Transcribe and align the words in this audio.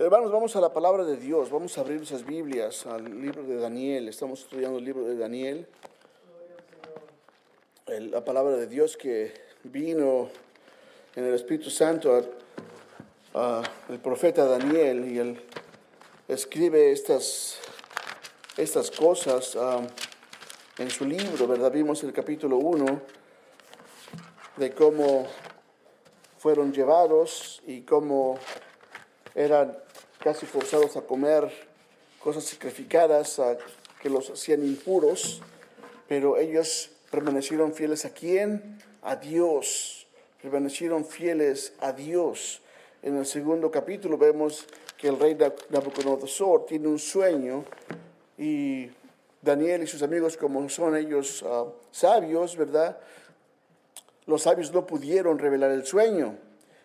Hermanos, 0.00 0.30
vamos 0.30 0.54
a 0.54 0.60
la 0.60 0.72
palabra 0.72 1.02
de 1.02 1.16
Dios, 1.16 1.50
vamos 1.50 1.76
a 1.76 1.80
abrir 1.80 2.00
esas 2.00 2.24
Biblias 2.24 2.86
al 2.86 3.20
libro 3.20 3.42
de 3.42 3.56
Daniel, 3.56 4.06
estamos 4.06 4.42
estudiando 4.42 4.78
el 4.78 4.84
libro 4.84 5.02
de 5.02 5.16
Daniel, 5.16 5.66
la 7.88 8.24
palabra 8.24 8.54
de 8.54 8.68
Dios 8.68 8.96
que 8.96 9.34
vino 9.64 10.28
en 11.16 11.24
el 11.24 11.34
Espíritu 11.34 11.68
Santo 11.68 12.14
al 13.34 13.98
profeta 14.00 14.44
Daniel 14.44 15.04
y 15.04 15.18
él 15.18 15.42
escribe 16.28 16.92
estas, 16.92 17.58
estas 18.56 18.92
cosas 18.92 19.56
um, 19.56 19.84
en 20.78 20.90
su 20.90 21.06
libro, 21.06 21.48
¿verdad? 21.48 21.72
Vimos 21.72 22.04
el 22.04 22.12
capítulo 22.12 22.58
1 22.58 23.00
de 24.58 24.72
cómo 24.74 25.26
fueron 26.36 26.72
llevados 26.72 27.60
y 27.66 27.80
cómo 27.80 28.38
eran 29.34 29.87
casi 30.18 30.46
forzados 30.46 30.96
a 30.96 31.02
comer 31.02 31.50
cosas 32.20 32.44
sacrificadas 32.44 33.40
que 34.02 34.10
los 34.10 34.30
hacían 34.30 34.64
impuros, 34.64 35.40
pero 36.08 36.36
ellos 36.36 36.90
permanecieron 37.10 37.72
fieles 37.72 38.04
a 38.04 38.10
quién? 38.10 38.78
A 39.02 39.16
Dios. 39.16 40.06
Permanecieron 40.42 41.04
fieles 41.04 41.72
a 41.80 41.92
Dios. 41.92 42.62
En 43.02 43.16
el 43.16 43.26
segundo 43.26 43.70
capítulo 43.70 44.18
vemos 44.18 44.66
que 44.96 45.08
el 45.08 45.18
rey 45.18 45.36
Nabucodonosor 45.70 46.66
tiene 46.66 46.88
un 46.88 46.98
sueño 46.98 47.64
y 48.36 48.90
Daniel 49.40 49.84
y 49.84 49.86
sus 49.86 50.02
amigos, 50.02 50.36
como 50.36 50.68
son 50.68 50.96
ellos 50.96 51.44
ah, 51.46 51.66
sabios, 51.92 52.56
¿verdad? 52.56 52.98
Los 54.26 54.42
sabios 54.42 54.72
no 54.72 54.84
pudieron 54.84 55.38
revelar 55.38 55.70
el 55.70 55.86
sueño. 55.86 56.36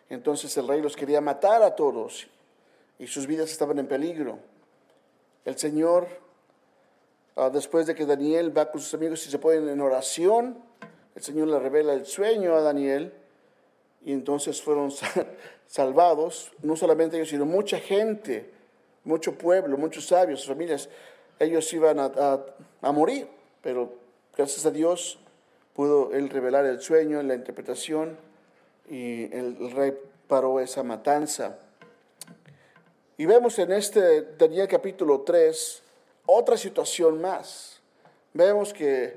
Entonces 0.10 0.56
el 0.58 0.68
rey 0.68 0.82
los 0.82 0.96
quería 0.96 1.22
matar 1.22 1.64
a 1.64 1.76
todos 1.76 2.28
y 3.00 3.08
sus 3.08 3.28
vidas 3.28 3.52
estaban 3.52 3.80
en 3.80 3.88
peligro. 3.88 4.40
El 5.46 5.58
Señor, 5.58 6.08
ah, 7.36 7.50
después 7.50 7.88
de 7.88 7.96
que 7.96 8.06
Daniel 8.06 8.56
va 8.56 8.72
con 8.72 8.80
sus 8.80 8.94
amigos 8.94 9.26
y 9.28 9.32
se 9.32 9.40
ponen 9.40 9.68
en 9.70 9.82
oración, 9.82 10.58
el 11.16 11.22
Señor 11.22 11.48
le 11.48 11.60
revela 11.60 11.94
el 11.94 12.06
sueño 12.06 12.56
a 12.56 12.62
Daniel 12.62 13.14
y 14.06 14.14
entonces 14.14 14.62
fueron 14.62 14.92
salvados, 15.68 16.52
no 16.62 16.76
solamente 16.76 17.18
ellos, 17.18 17.30
sino 17.30 17.46
mucha 17.46 17.80
gente, 17.80 18.52
mucho 19.04 19.38
pueblo, 19.38 19.78
muchos 19.78 20.08
sabios, 20.08 20.46
familias, 20.46 20.90
ellos 21.40 21.72
iban 21.74 22.00
a, 22.00 22.12
a 22.82 22.92
morir, 22.92 23.28
pero 23.62 23.94
gracias 24.36 24.66
a 24.66 24.72
Dios 24.72 25.20
pudo 25.74 26.14
él 26.14 26.30
revelar 26.30 26.66
el 26.66 26.80
sueño, 26.80 27.22
la 27.24 27.36
interpretación 27.36 28.18
y 28.90 29.24
el 29.36 29.72
rey 29.72 29.94
paró 30.28 30.60
esa 30.60 30.84
matanza. 30.84 31.58
Y 33.16 33.28
vemos 33.28 33.60
en 33.60 33.72
este 33.72 34.24
Daniel 34.38 34.68
capítulo 34.68 35.22
3 35.22 35.84
otra 36.26 36.58
situación 36.58 37.22
más. 37.22 37.80
Vemos 38.34 38.74
que 38.74 39.16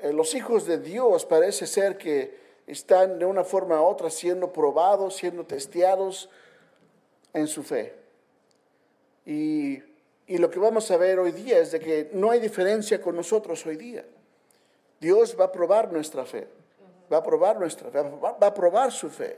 eh, 0.00 0.12
los 0.14 0.34
hijos 0.34 0.64
de 0.66 0.78
Dios 0.78 1.26
parece 1.26 1.66
ser 1.66 1.98
que 1.98 2.38
están 2.66 3.18
de 3.18 3.26
una 3.26 3.44
forma 3.44 3.82
u 3.82 3.84
otra 3.84 4.08
siendo 4.08 4.50
probados, 4.50 5.16
siendo 5.16 5.44
testeados 5.44 6.30
en 7.34 7.46
su 7.46 7.62
fe. 7.62 7.94
Y, 9.26 9.82
y, 10.26 10.38
lo 10.38 10.50
que 10.50 10.58
vamos 10.58 10.90
a 10.90 10.96
ver 10.96 11.18
hoy 11.18 11.32
día 11.32 11.58
es 11.58 11.72
de 11.72 11.80
que 11.80 12.10
no 12.14 12.30
hay 12.30 12.40
diferencia 12.40 12.98
con 13.02 13.14
nosotros 13.14 13.66
hoy 13.66 13.76
día. 13.76 14.06
Dios 15.00 15.36
va 15.38 15.46
a 15.46 15.52
probar 15.52 15.92
nuestra 15.92 16.24
fe, 16.24 16.48
va 17.12 17.18
a 17.18 17.22
probar 17.22 17.58
nuestra 17.58 17.90
fe, 17.90 18.00
va 18.00 18.46
a 18.46 18.54
probar 18.54 18.90
su 18.90 19.10
fe, 19.10 19.36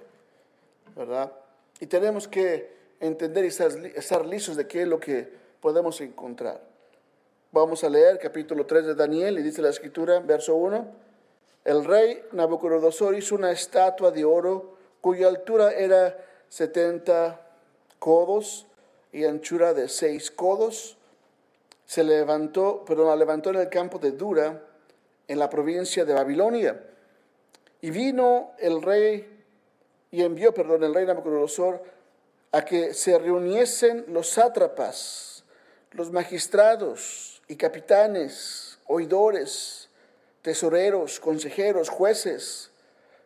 ¿verdad? 0.95 1.33
Y 1.81 1.87
tenemos 1.87 2.29
que 2.29 2.76
entender 3.01 3.45
y 3.45 3.49
estar, 3.49 4.27
listos 4.27 4.57
de 4.57 4.67
qué 4.67 4.83
es 4.83 4.89
lo 4.89 4.99
que 4.99 5.29
podemos 5.61 6.01
encontrar. 6.01 6.61
Vamos 7.53 7.85
a 7.85 7.89
leer 7.89 8.19
capítulo 8.19 8.67
3 8.67 8.87
de 8.87 8.95
Daniel 8.95 9.39
y 9.39 9.43
dice 9.43 9.63
la 9.63 9.71
escritura, 9.71 10.21
verso 10.21 10.55
1, 10.55 10.87
el 11.65 11.85
rey 11.85 12.23
Nabucodonosor 12.33 13.17
hizo 13.17 13.35
una 13.35 13.51
estatua 13.51 14.11
de 14.11 14.25
oro 14.25 14.77
cuya 15.01 15.29
altura 15.29 15.73
era 15.73 16.17
70 16.49 17.41
codos 17.99 18.67
y 19.13 19.25
anchura 19.25 19.75
de 19.75 19.89
6 19.89 20.31
codos. 20.33 20.97
Se 21.85 22.05
levantó, 22.05 22.85
perdón, 22.85 23.09
la 23.09 23.17
levantó 23.17 23.51
en 23.51 23.57
el 23.57 23.69
campo 23.69 23.99
de 23.99 24.13
Dura, 24.13 24.63
en 25.29 25.39
la 25.39 25.49
provincia 25.49 26.05
de 26.05 26.15
Babilonia. 26.15 26.81
Y 27.81 27.91
vino 27.91 28.53
el 28.59 28.83
rey 28.83 29.45
y 30.11 30.23
envió, 30.23 30.53
perdón, 30.53 30.85
el 30.85 30.95
rey 30.95 31.07
Nabucodonosor 31.07 31.96
a 32.53 32.65
que 32.65 32.95
se 32.95 33.19
reuniesen 33.19 34.05
los 34.09 34.31
sátrapas, 34.31 35.45
los 35.93 36.11
magistrados 36.11 37.43
y 37.49 37.57
capitanes, 37.57 38.79
oidores, 38.87 39.89
tesoreros, 40.43 41.21
consejeros, 41.21 41.89
jueces 41.89 42.71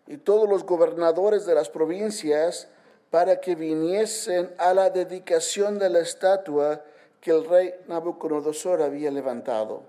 y 0.06 0.16
todos 0.16 0.48
los 0.48 0.64
gobernadores 0.64 1.46
de 1.46 1.54
las 1.54 1.68
provincias 1.68 2.68
para 3.10 3.40
que 3.40 3.54
viniesen 3.54 4.54
a 4.58 4.72
la 4.72 4.90
dedicación 4.90 5.78
de 5.78 5.90
la 5.90 6.00
estatua 6.00 6.82
que 7.20 7.30
el 7.30 7.44
rey 7.44 7.74
Nabucodonosor 7.88 8.82
había 8.82 9.10
levantado. 9.10 9.82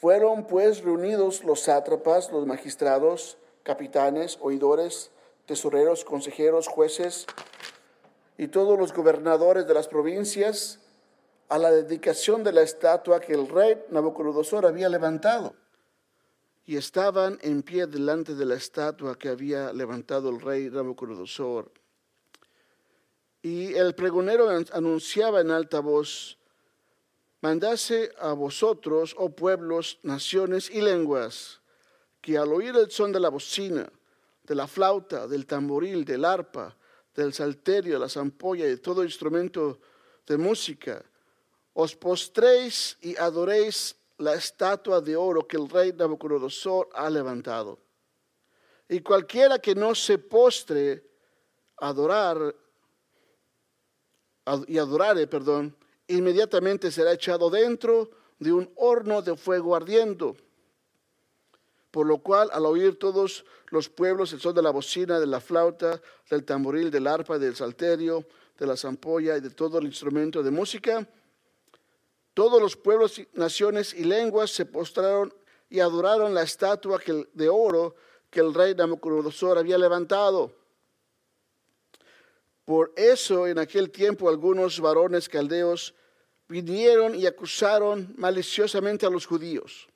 Fueron 0.00 0.46
pues 0.46 0.82
reunidos 0.82 1.44
los 1.44 1.60
sátrapas, 1.60 2.32
los 2.32 2.46
magistrados, 2.46 3.36
capitanes, 3.62 4.38
oidores, 4.40 5.10
tesoreros, 5.44 6.04
consejeros, 6.04 6.68
jueces 6.68 7.26
y 8.40 8.48
todos 8.48 8.78
los 8.78 8.94
gobernadores 8.94 9.66
de 9.66 9.74
las 9.74 9.86
provincias 9.86 10.80
a 11.50 11.58
la 11.58 11.70
dedicación 11.70 12.42
de 12.42 12.52
la 12.52 12.62
estatua 12.62 13.20
que 13.20 13.34
el 13.34 13.46
rey 13.46 13.76
Nabucodonosor 13.90 14.64
había 14.64 14.88
levantado. 14.88 15.54
Y 16.64 16.78
estaban 16.78 17.38
en 17.42 17.62
pie 17.62 17.86
delante 17.86 18.34
de 18.34 18.46
la 18.46 18.54
estatua 18.54 19.18
que 19.18 19.28
había 19.28 19.74
levantado 19.74 20.30
el 20.30 20.40
rey 20.40 20.70
Nabucodonosor. 20.70 21.70
Y 23.42 23.74
el 23.74 23.94
pregonero 23.94 24.48
anunciaba 24.72 25.42
en 25.42 25.50
alta 25.50 25.80
voz, 25.80 26.38
mandase 27.42 28.10
a 28.18 28.32
vosotros, 28.32 29.14
oh 29.18 29.28
pueblos, 29.36 29.98
naciones 30.02 30.70
y 30.70 30.80
lenguas, 30.80 31.60
que 32.22 32.38
al 32.38 32.54
oír 32.54 32.74
el 32.74 32.90
son 32.90 33.12
de 33.12 33.20
la 33.20 33.28
bocina, 33.28 33.92
de 34.44 34.54
la 34.54 34.66
flauta, 34.66 35.26
del 35.26 35.44
tamboril, 35.44 36.06
del 36.06 36.24
arpa, 36.24 36.74
del 37.14 37.32
salterio, 37.32 37.98
la 37.98 38.08
zampolla 38.08 38.68
y 38.68 38.76
todo 38.76 39.04
instrumento 39.04 39.80
de 40.26 40.36
música, 40.36 41.04
os 41.72 41.94
postréis 41.96 42.96
y 43.00 43.16
adoréis 43.16 43.96
la 44.18 44.34
estatua 44.34 45.00
de 45.00 45.16
oro 45.16 45.46
que 45.46 45.56
el 45.56 45.68
rey 45.68 45.92
Nabucodonosor 45.92 46.88
ha 46.92 47.08
levantado. 47.08 47.78
Y 48.88 49.00
cualquiera 49.00 49.58
que 49.58 49.74
no 49.74 49.94
se 49.94 50.18
postre 50.18 51.04
adorar 51.78 52.54
y 54.66 54.78
adorare, 54.78 55.26
perdón, 55.26 55.76
inmediatamente 56.08 56.90
será 56.90 57.12
echado 57.12 57.50
dentro 57.50 58.10
de 58.38 58.52
un 58.52 58.70
horno 58.76 59.22
de 59.22 59.36
fuego 59.36 59.76
ardiendo 59.76 60.36
por 61.90 62.06
lo 62.06 62.18
cual, 62.18 62.50
al 62.52 62.66
oír 62.66 62.98
todos 62.98 63.44
los 63.68 63.88
pueblos 63.88 64.32
el 64.32 64.40
son 64.40 64.54
de 64.54 64.62
la 64.62 64.70
bocina, 64.70 65.18
de 65.18 65.26
la 65.26 65.40
flauta, 65.40 66.00
del 66.28 66.44
tamboril, 66.44 66.90
del 66.90 67.06
arpa, 67.06 67.38
del 67.38 67.56
salterio, 67.56 68.24
de 68.58 68.66
la 68.66 68.76
zampolla 68.76 69.36
y 69.36 69.40
de 69.40 69.50
todo 69.50 69.78
el 69.78 69.86
instrumento 69.86 70.42
de 70.42 70.50
música, 70.50 71.08
todos 72.34 72.60
los 72.62 72.76
pueblos, 72.76 73.20
naciones 73.32 73.92
y 73.92 74.04
lenguas 74.04 74.50
se 74.50 74.66
postraron 74.66 75.34
y 75.68 75.80
adoraron 75.80 76.32
la 76.32 76.42
estatua 76.42 77.00
de 77.32 77.48
oro 77.48 77.96
que 78.30 78.40
el 78.40 78.54
rey 78.54 78.74
Nabucodonosor 78.74 79.58
había 79.58 79.78
levantado. 79.78 80.52
Por 82.64 82.92
eso 82.94 83.48
en 83.48 83.58
aquel 83.58 83.90
tiempo 83.90 84.28
algunos 84.28 84.78
varones 84.78 85.28
caldeos 85.28 85.94
vinieron 86.46 87.16
y 87.16 87.26
acusaron 87.26 88.14
maliciosamente 88.16 89.06
a 89.06 89.10
los 89.10 89.26
judíos 89.26 89.89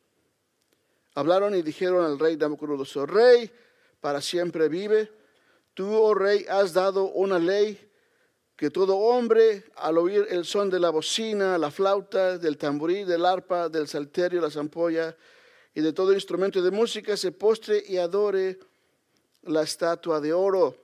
Hablaron 1.14 1.55
y 1.55 1.62
dijeron 1.62 2.05
al 2.05 2.19
rey 2.19 2.37
Nabucodonosor, 2.37 3.12
rey, 3.12 3.50
para 4.00 4.20
siempre 4.20 4.69
vive. 4.69 5.11
Tú, 5.72 5.93
oh 5.93 6.14
rey, 6.14 6.44
has 6.49 6.72
dado 6.72 7.05
una 7.05 7.38
ley 7.38 7.78
que 8.56 8.70
todo 8.70 8.96
hombre, 8.96 9.64
al 9.76 9.99
oír 9.99 10.26
el 10.31 10.44
son 10.44 10.70
de 10.70 10.78
la 10.78 10.90
bocina, 10.90 11.58
la 11.58 11.70
flauta, 11.70 12.38
del 12.38 12.56
tamborí, 12.56 13.05
del 13.05 13.26
arpa, 13.26 13.69
del 13.69 13.88
salterio, 13.88 14.40
la 14.40 14.50
zampolla 14.50 15.16
y 15.75 15.81
de 15.81 15.93
todo 15.93 16.12
instrumento 16.12 16.62
de 16.62 16.70
música, 16.70 17.16
se 17.16 17.32
postre 17.32 17.82
y 17.87 17.96
adore 17.96 18.58
la 19.43 19.62
estatua 19.62 20.20
de 20.20 20.32
oro. 20.32 20.76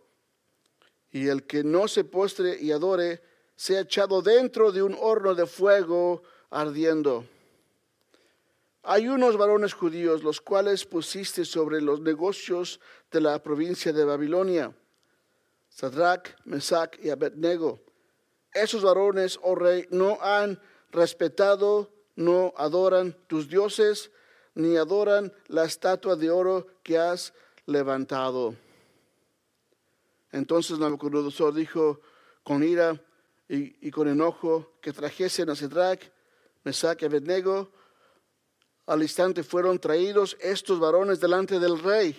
Y 1.13 1.29
el 1.29 1.45
que 1.45 1.63
no 1.63 1.87
se 1.87 2.05
postre 2.05 2.61
y 2.61 2.73
adore, 2.73 3.23
sea 3.55 3.81
echado 3.81 4.23
dentro 4.23 4.73
de 4.73 4.83
un 4.83 4.97
horno 5.01 5.35
de 5.35 5.47
fuego 5.47 6.23
ardiendo. 6.51 7.25
Hay 8.83 9.09
unos 9.09 9.37
varones 9.37 9.75
judíos 9.75 10.23
los 10.23 10.41
cuales 10.41 10.87
pusiste 10.87 11.45
sobre 11.45 11.81
los 11.81 12.01
negocios 12.01 12.81
de 13.11 13.21
la 13.21 13.43
provincia 13.43 13.93
de 13.93 14.05
Babilonia, 14.05 14.75
Sadrach, 15.69 16.35
Mesach 16.45 16.99
y 17.03 17.11
Abednego, 17.11 17.81
esos 18.53 18.83
varones, 18.83 19.39
oh 19.43 19.55
rey, 19.55 19.87
no 19.91 20.19
han 20.21 20.61
respetado, 20.91 21.91
no 22.17 22.53
adoran 22.57 23.17
tus 23.29 23.49
dioses, 23.49 24.11
ni 24.55 24.77
adoran 24.77 25.33
la 25.47 25.65
estatua 25.65 26.17
de 26.17 26.31
oro 26.31 26.67
que 26.83 26.99
has 26.99 27.33
levantado. 27.67 28.55
Entonces 30.33 30.79
Nabucodonosor 30.79 31.55
dijo 31.55 32.01
con 32.43 32.63
ira 32.63 33.01
y, 33.49 33.91
con 33.91 34.09
enojo 34.09 34.73
que 34.81 34.93
trajesen 34.93 35.51
a 35.51 35.57
Cedrac, 35.57 36.13
Mesach 36.65 37.03
y 37.03 37.05
Abednego. 37.05 37.73
Al 38.91 39.03
instante 39.03 39.45
fueron 39.45 39.79
traídos 39.79 40.37
estos 40.41 40.81
varones 40.81 41.21
delante 41.21 41.61
del 41.61 41.79
rey. 41.79 42.13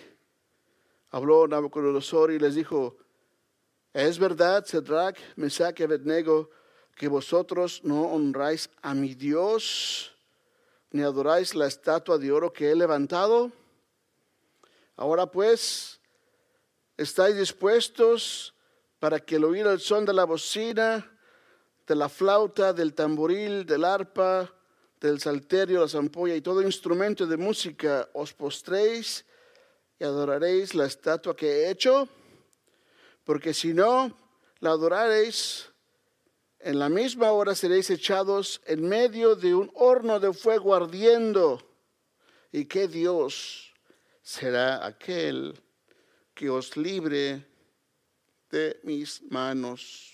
Habló 1.09 1.45
Nabucodonosor 1.45 2.31
y 2.31 2.39
les 2.39 2.55
dijo, 2.55 2.95
¿es 3.91 4.17
verdad, 4.17 4.63
Cedrac, 4.65 5.17
Mesach 5.35 5.77
y 5.81 5.83
Abednego, 5.83 6.49
que 6.95 7.09
vosotros 7.09 7.81
no 7.83 8.03
honráis 8.03 8.69
a 8.81 8.93
mi 8.93 9.15
Dios, 9.15 10.15
ni 10.91 11.01
adoráis 11.01 11.55
la 11.55 11.67
estatua 11.67 12.17
de 12.17 12.31
oro 12.31 12.53
que 12.53 12.71
he 12.71 12.75
levantado? 12.75 13.51
Ahora 14.95 15.25
pues, 15.25 15.99
¿estáis 16.95 17.35
dispuestos 17.35 18.55
para 18.97 19.19
que 19.19 19.35
el 19.35 19.43
oír 19.43 19.67
el 19.67 19.81
son 19.81 20.05
de 20.05 20.13
la 20.13 20.23
bocina, 20.23 21.19
de 21.85 21.95
la 21.95 22.07
flauta, 22.07 22.71
del 22.71 22.93
tamboril, 22.93 23.65
del 23.65 23.83
arpa, 23.83 24.49
del 25.01 25.19
salterio, 25.19 25.81
la 25.81 25.87
zampolla 25.87 26.35
y 26.35 26.41
todo 26.41 26.61
instrumento 26.61 27.25
de 27.25 27.35
música 27.35 28.07
os 28.13 28.33
postréis 28.33 29.25
y 29.99 30.03
adoraréis 30.03 30.75
la 30.75 30.85
estatua 30.85 31.35
que 31.35 31.47
he 31.47 31.71
hecho? 31.71 32.07
Porque 33.23 33.53
si 33.53 33.73
no 33.73 34.15
la 34.59 34.69
adoraréis, 34.69 35.69
en 36.59 36.77
la 36.77 36.89
misma 36.89 37.31
hora 37.31 37.55
seréis 37.55 37.89
echados 37.89 38.61
en 38.65 38.87
medio 38.87 39.35
de 39.35 39.55
un 39.55 39.71
horno 39.73 40.19
de 40.19 40.31
fuego 40.31 40.75
ardiendo. 40.75 41.59
¿Y 42.51 42.65
qué 42.65 42.87
Dios 42.87 43.73
será 44.21 44.85
aquel 44.85 45.59
que 46.35 46.49
os 46.51 46.77
libre 46.77 47.43
de 48.51 48.79
mis 48.83 49.23
manos? 49.31 50.13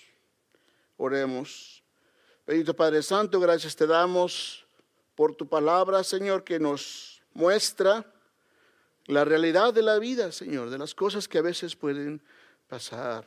Oremos. 0.96 1.82
Bendito 2.46 2.74
Padre 2.74 3.02
Santo, 3.02 3.38
gracias 3.38 3.76
te 3.76 3.86
damos 3.86 4.67
por 5.18 5.34
tu 5.34 5.48
palabra, 5.48 6.04
Señor, 6.04 6.44
que 6.44 6.60
nos 6.60 7.20
muestra 7.34 8.06
la 9.06 9.24
realidad 9.24 9.74
de 9.74 9.82
la 9.82 9.98
vida, 9.98 10.30
Señor, 10.30 10.70
de 10.70 10.78
las 10.78 10.94
cosas 10.94 11.26
que 11.26 11.38
a 11.38 11.42
veces 11.42 11.74
pueden 11.74 12.22
pasar. 12.68 13.26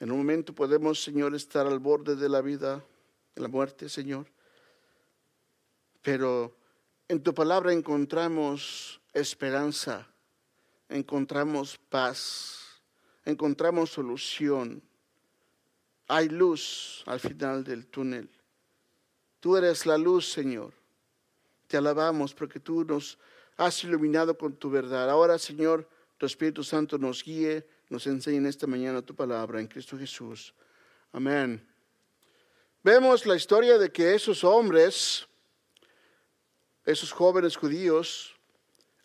En 0.00 0.12
un 0.12 0.18
momento 0.18 0.54
podemos, 0.54 1.02
Señor, 1.02 1.34
estar 1.34 1.66
al 1.66 1.78
borde 1.78 2.14
de 2.14 2.28
la 2.28 2.42
vida, 2.42 2.84
de 3.34 3.40
la 3.40 3.48
muerte, 3.48 3.88
Señor. 3.88 4.26
Pero 6.02 6.54
en 7.08 7.22
tu 7.22 7.32
palabra 7.32 7.72
encontramos 7.72 9.00
esperanza, 9.14 10.06
encontramos 10.90 11.80
paz, 11.88 12.82
encontramos 13.24 13.88
solución. 13.88 14.82
Hay 16.08 16.28
luz 16.28 17.02
al 17.06 17.18
final 17.18 17.64
del 17.64 17.86
túnel. 17.86 18.28
Tú 19.40 19.56
eres 19.56 19.86
la 19.86 19.96
luz, 19.96 20.30
Señor. 20.30 20.81
Te 21.72 21.78
alabamos 21.78 22.34
porque 22.34 22.60
tú 22.60 22.84
nos 22.84 23.16
has 23.56 23.82
iluminado 23.82 24.36
con 24.36 24.54
tu 24.54 24.68
verdad. 24.68 25.08
Ahora, 25.08 25.38
Señor, 25.38 25.88
tu 26.18 26.26
Espíritu 26.26 26.62
Santo 26.62 26.98
nos 26.98 27.24
guíe 27.24 27.66
nos 27.88 28.06
enseña 28.06 28.36
en 28.36 28.44
esta 28.44 28.66
mañana 28.66 29.00
tu 29.00 29.14
palabra 29.14 29.58
en 29.58 29.66
Cristo 29.68 29.96
Jesús. 29.96 30.52
Amén. 31.12 31.66
Vemos 32.82 33.24
la 33.24 33.36
historia 33.36 33.78
de 33.78 33.90
que 33.90 34.14
esos 34.14 34.44
hombres, 34.44 35.26
esos 36.84 37.10
jóvenes 37.10 37.56
judíos, 37.56 38.36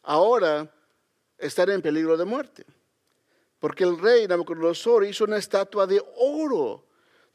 ahora 0.03 0.69
están 1.37 1.69
en 1.69 1.81
peligro 1.81 2.17
de 2.17 2.25
muerte. 2.25 2.65
Porque 3.59 3.85
el 3.85 3.97
rey 3.97 4.27
Nabucodonosor 4.27 5.05
hizo 5.05 5.23
una 5.23 5.37
estatua 5.37 5.87
de 5.87 6.03
oro 6.17 6.85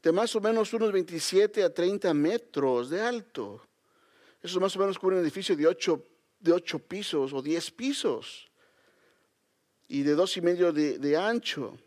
de 0.02 0.12
más 0.12 0.36
o 0.36 0.42
menos 0.42 0.74
unos 0.74 0.92
27 0.92 1.62
a 1.62 1.72
30 1.72 2.12
metros 2.12 2.90
de 2.90 3.00
alto. 3.00 3.62
Eso 4.42 4.58
es 4.58 4.60
más 4.60 4.74
o 4.76 4.80
menos 4.80 4.98
como 4.98 5.12
un 5.12 5.22
edificio 5.22 5.54
de 5.54 5.66
8, 5.66 6.06
de 6.40 6.52
ocho 6.52 6.78
pisos 6.80 7.32
o 7.32 7.40
10 7.40 7.70
pisos 7.70 8.50
y 9.88 10.02
de 10.02 10.14
dos 10.14 10.36
y 10.38 10.40
medio 10.40 10.72
de, 10.72 11.16
ancho. 11.16 11.78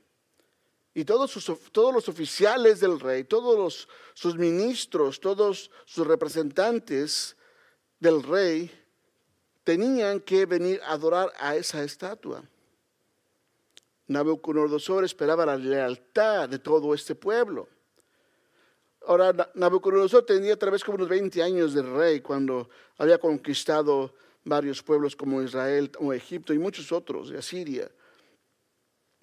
Y 0.93 1.03
todos, 1.03 1.33
todos 1.71 1.93
los 1.93 2.07
oficiales 2.07 2.79
del 2.79 2.99
rey, 2.99 3.23
todos 3.23 3.89
sus 4.13 4.37
ministros, 4.37 5.19
todos 5.19 5.71
sus 5.85 6.05
representantes 6.05 7.35
del 7.99 8.21
rey 8.21 8.71
tenían 9.63 10.19
que 10.19 10.45
venir 10.45 10.79
a 10.83 10.91
adorar 10.91 11.33
a 11.39 11.55
esa 11.55 11.83
estatua. 11.83 12.47
Nabucodonosor 14.07 15.03
esperaba 15.03 15.45
la 15.45 15.57
lealtad 15.57 16.47
de 16.47 16.59
todo 16.59 16.93
este 16.93 17.15
pueblo. 17.15 17.67
Ahora, 19.07 19.51
Nabucodonosor 19.53 20.25
tenía 20.25 20.55
otra 20.55 20.71
vez 20.71 20.83
como 20.83 20.95
unos 20.95 21.09
20 21.09 21.43
años 21.43 21.73
de 21.73 21.83
rey 21.83 22.21
cuando 22.21 22.69
había 22.97 23.19
conquistado 23.19 24.13
varios 24.43 24.81
pueblos 24.81 25.15
como 25.15 25.43
Israel 25.43 25.91
o 25.99 26.11
Egipto 26.11 26.53
y 26.53 26.59
muchos 26.59 26.91
otros 26.91 27.29
de 27.29 27.37
Asiria. 27.37 27.89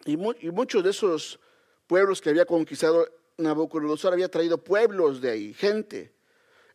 Y, 0.04 0.16
muchos 0.16 0.84
de 0.84 0.90
esos 0.90 1.40
pueblos 1.86 2.20
que 2.20 2.30
había 2.30 2.44
conquistado 2.44 3.08
Nabucodonosor 3.38 4.12
había 4.12 4.28
traído 4.28 4.58
pueblos 4.58 5.20
de 5.20 5.30
ahí, 5.30 5.54
gente. 5.54 6.12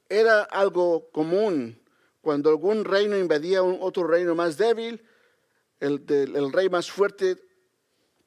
Era 0.09 0.43
algo 0.43 1.09
común 1.11 1.79
cuando 2.21 2.49
algún 2.49 2.83
reino 2.83 3.17
invadía 3.17 3.61
un 3.61 3.77
otro 3.79 4.05
reino 4.05 4.35
más 4.35 4.57
débil, 4.57 5.01
el, 5.79 6.03
el 6.09 6.51
rey 6.51 6.69
más 6.69 6.91
fuerte 6.91 7.37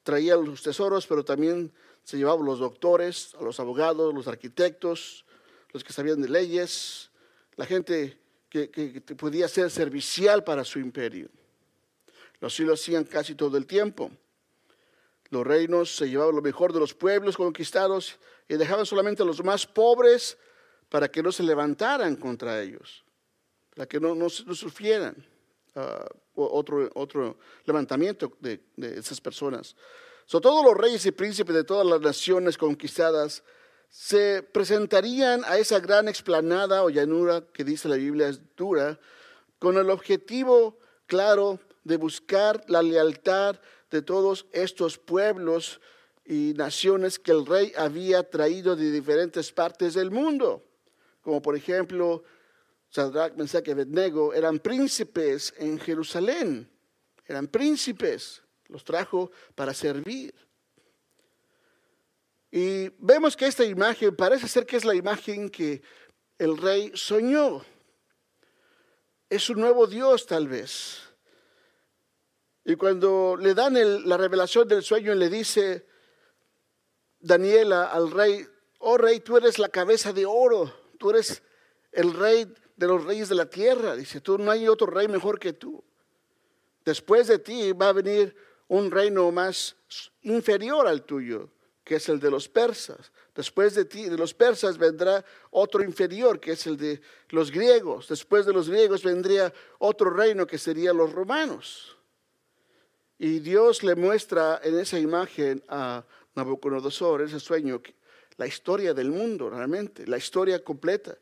traía 0.01 0.35
los 0.35 0.63
tesoros, 0.63 1.05
pero 1.05 1.23
también 1.23 1.71
se 2.03 2.17
llevaba 2.17 2.43
los 2.43 2.59
doctores, 2.59 3.35
a 3.39 3.43
los 3.43 3.59
abogados, 3.59 4.13
los 4.13 4.27
arquitectos, 4.27 5.25
los 5.71 5.83
que 5.83 5.93
sabían 5.93 6.21
de 6.21 6.29
leyes, 6.29 7.11
la 7.55 7.65
gente 7.65 8.17
que, 8.49 9.01
podía 9.17 9.47
ser 9.47 9.71
servicial 9.71 10.43
para 10.43 10.63
su 10.63 10.79
imperio. 10.79 11.29
Los 12.39 12.55
sí 12.55 12.63
lo 12.63 12.73
hacían 12.73 13.05
casi 13.05 13.35
todo 13.35 13.57
el 13.57 13.65
tiempo. 13.65 14.11
Los 15.29 15.47
reinos 15.47 15.95
se 15.95 16.09
llevaban 16.09 16.35
lo 16.35 16.41
mejor 16.41 16.73
de 16.73 16.79
los 16.79 16.93
pueblos 16.93 17.37
conquistados 17.37 18.19
y 18.49 18.55
dejaban 18.55 18.85
solamente 18.85 19.23
a 19.23 19.25
los 19.25 19.41
más 19.43 19.65
pobres 19.65 20.37
para 20.89 21.09
que 21.09 21.23
no 21.23 21.31
se 21.31 21.43
levantaran 21.43 22.17
contra 22.17 22.61
ellos, 22.61 23.05
para 23.73 23.85
que 23.87 23.99
no, 23.99 24.29
sufrieran 24.29 25.15
ah, 25.75 26.05
otro 26.35 27.37
levantamiento 27.65 28.33
de, 28.41 28.59
esas 28.77 29.21
personas. 29.21 29.75
So, 30.31 30.39
todos 30.39 30.63
los 30.63 30.77
reyes 30.77 31.05
y 31.05 31.11
príncipes 31.11 31.53
de 31.53 31.65
todas 31.65 31.85
las 31.85 31.99
naciones 31.99 32.57
conquistadas 32.57 33.43
se 33.89 34.41
presentarían 34.41 35.43
a 35.43 35.57
esa 35.57 35.81
gran 35.81 36.07
explanada 36.07 36.85
o 36.85 36.89
llanura 36.89 37.43
que 37.51 37.65
dice 37.65 37.89
la 37.89 37.97
Biblia 37.97 38.29
es 38.29 38.39
dura, 38.55 38.97
con 39.59 39.77
el 39.77 39.89
objetivo 39.89 40.79
claro 41.05 41.59
de 41.83 41.97
buscar 41.97 42.63
la 42.69 42.81
lealtad 42.81 43.59
de 43.89 44.01
todos 44.01 44.45
estos 44.53 44.97
pueblos 44.97 45.81
y 46.23 46.53
naciones 46.55 47.19
que 47.19 47.33
el 47.33 47.45
rey 47.45 47.73
había 47.75 48.23
traído 48.23 48.77
de 48.77 48.89
diferentes 48.89 49.51
partes 49.51 49.95
del 49.95 50.11
mundo, 50.11 50.63
como 51.19 51.41
por 51.41 51.57
ejemplo 51.57 52.23
Sadrach, 52.87 53.35
Mesach 53.35 53.67
y 53.67 53.71
Abednego, 53.71 54.33
eran 54.33 54.59
príncipes 54.59 55.53
en 55.57 55.77
Jerusalén, 55.77 56.71
eran 57.25 57.49
príncipes, 57.49 58.41
los 58.71 58.83
trajo 58.83 59.31
para 59.53 59.73
servir. 59.73 60.33
Y 62.49 62.89
vemos 62.97 63.37
que 63.37 63.45
esta 63.45 63.63
imagen 63.63 64.15
parece 64.15 64.47
ser 64.47 64.65
que 64.65 64.77
es 64.77 64.85
la 64.85 64.95
imagen 64.95 65.49
que 65.49 65.81
el 66.37 66.57
rey 66.57 66.91
soñó. 66.95 67.63
Es 69.29 69.49
un 69.49 69.61
nuevo 69.61 69.87
Dios 69.87 70.25
tal 70.25 70.47
vez. 70.47 71.01
Y 72.65 72.75
cuando 72.75 73.37
le 73.37 73.53
dan 73.53 73.75
la 74.07 74.17
revelación 74.17 74.67
del 74.67 74.83
sueño, 74.83 75.13
le 75.15 75.29
dice 75.29 75.87
Daniela 77.19 77.85
al 77.85 78.11
rey, 78.11 78.45
oh 78.79 78.97
rey, 78.97 79.19
tú 79.19 79.37
eres 79.37 79.59
la 79.59 79.69
cabeza 79.69 80.11
de 80.13 80.25
oro, 80.25 80.73
tú 80.97 81.11
eres 81.11 81.41
el 81.91 82.13
rey 82.13 82.53
de 82.75 82.87
los 82.87 83.03
reyes 83.05 83.29
de 83.29 83.35
la 83.35 83.49
tierra. 83.49 83.95
Dice, 83.95 84.21
tú 84.21 84.37
no 84.37 84.51
hay 84.51 84.67
otro 84.67 84.87
rey 84.87 85.07
mejor 85.07 85.39
que 85.39 85.53
tú. 85.53 85.83
Después 86.83 87.27
de 87.27 87.39
ti 87.39 87.71
va 87.73 87.89
a 87.89 87.93
venir 87.93 88.35
un 88.71 88.89
reino 88.89 89.29
más 89.33 89.75
inferior 90.21 90.87
al 90.87 91.03
tuyo, 91.03 91.49
que 91.83 91.95
es 91.95 92.07
el 92.07 92.21
de 92.21 92.31
los 92.31 92.47
persas. 92.47 93.11
Después 93.35 93.75
de 93.75 93.83
ti, 93.83 94.05
de 94.05 94.15
los 94.15 94.33
persas, 94.33 94.77
vendrá 94.77 95.25
otro 95.49 95.83
inferior, 95.83 96.39
que 96.39 96.53
es 96.53 96.65
el 96.67 96.77
de 96.77 97.01
los 97.31 97.51
griegos. 97.51 98.07
Después 98.07 98.45
de 98.45 98.53
los 98.53 98.69
griegos 98.69 99.03
vendría 99.03 99.53
otro 99.77 100.09
reino, 100.09 100.47
que 100.47 100.57
sería 100.57 100.93
los 100.93 101.11
romanos. 101.11 101.97
Y 103.19 103.39
Dios 103.39 103.83
le 103.83 103.95
muestra 103.95 104.61
en 104.63 104.79
esa 104.79 104.97
imagen 104.97 105.61
a 105.67 106.05
Nabucodonosor, 106.35 107.23
ese 107.23 107.41
sueño, 107.41 107.81
la 108.37 108.47
historia 108.47 108.93
del 108.93 109.11
mundo 109.11 109.49
realmente, 109.49 110.07
la 110.07 110.17
historia 110.17 110.63
completa 110.63 111.17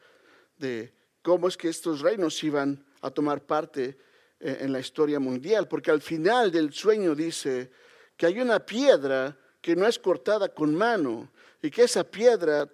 de 0.56 0.94
cómo 1.24 1.48
es 1.48 1.58
que 1.58 1.70
estos 1.70 2.02
reinos 2.02 2.44
iban 2.44 2.86
a 3.02 3.10
tomar 3.10 3.42
parte 3.42 3.98
en 4.40 4.72
la 4.72 4.80
historia 4.80 5.20
mundial, 5.20 5.68
porque 5.68 5.92
al 5.92 6.02
final 6.02 6.52
del 6.52 6.72
sueño 6.72 7.14
dice 7.14 7.72
que 8.16 8.26
hay 8.26 8.40
una 8.40 8.60
piedra 8.60 9.38
que 9.62 9.76
no 9.76 9.86
es 9.86 10.00
cortada 10.00 10.50
con 10.54 10.74
mano 10.76 11.30
y 11.62 11.70
que 11.70 11.84
esa 11.84 12.04
piedra 12.04 12.70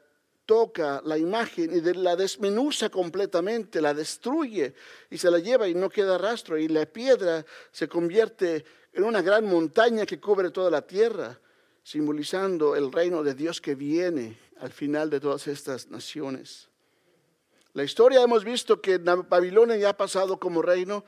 toca 0.45 1.01
la 1.05 1.17
imagen 1.17 1.75
y 1.75 1.81
la 1.93 2.15
desmenuza 2.15 2.89
completamente, 2.89 3.81
la 3.81 3.93
destruye 3.93 4.75
y 5.09 5.17
se 5.17 5.31
la 5.31 5.39
lleva 5.39 5.67
y 5.67 5.73
no 5.73 5.89
queda 5.89 6.17
rastro 6.17 6.57
y 6.57 6.67
la 6.67 6.85
piedra 6.85 7.43
se 7.71 7.87
convierte 7.87 8.63
en 8.93 9.03
una 9.03 9.21
gran 9.21 9.45
montaña 9.45 10.05
que 10.05 10.19
cubre 10.19 10.51
toda 10.51 10.69
la 10.69 10.81
tierra, 10.81 11.39
simbolizando 11.83 12.75
el 12.75 12.91
reino 12.91 13.23
de 13.23 13.33
Dios 13.33 13.59
que 13.59 13.75
viene 13.75 14.37
al 14.59 14.71
final 14.71 15.09
de 15.09 15.19
todas 15.19 15.47
estas 15.47 15.89
naciones. 15.89 16.69
La 17.73 17.83
historia 17.83 18.21
hemos 18.21 18.45
visto 18.45 18.79
que 18.79 18.97
Babilonia 18.99 19.75
ya 19.75 19.89
ha 19.89 19.97
pasado 19.97 20.39
como 20.39 20.61
reino, 20.61 21.03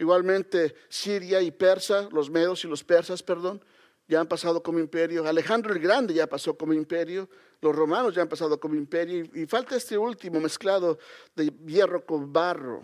igualmente 0.00 0.74
Siria 0.88 1.40
y 1.40 1.50
Persa, 1.52 2.08
los 2.10 2.30
medos 2.30 2.64
y 2.64 2.68
los 2.68 2.82
persas, 2.82 3.22
perdón, 3.22 3.62
ya 4.08 4.18
han 4.18 4.26
pasado 4.26 4.60
como 4.60 4.80
imperio. 4.80 5.24
Alejandro 5.28 5.72
el 5.72 5.78
Grande 5.78 6.12
ya 6.12 6.26
pasó 6.26 6.58
como 6.58 6.72
imperio. 6.72 7.28
Los 7.60 7.76
romanos 7.76 8.12
ya 8.12 8.22
han 8.22 8.28
pasado 8.28 8.58
como 8.58 8.74
imperio. 8.74 9.24
Y, 9.34 9.46
falta 9.46 9.76
este 9.76 9.96
último 9.96 10.40
mezclado 10.40 10.98
de 11.36 11.52
hierro 11.64 12.04
con 12.04 12.32
barro. 12.32 12.82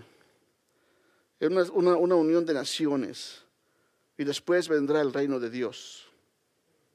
Es 1.41 1.51
una, 1.71 1.97
una, 1.97 2.15
unión 2.15 2.47
de 2.47 2.55
naciones. 2.55 3.43
Y 4.17 4.23
después 4.23 4.69
vendrá 4.69 5.01
el 5.01 5.13
reino 5.13 5.41
de 5.41 5.51
Dios. 5.51 6.07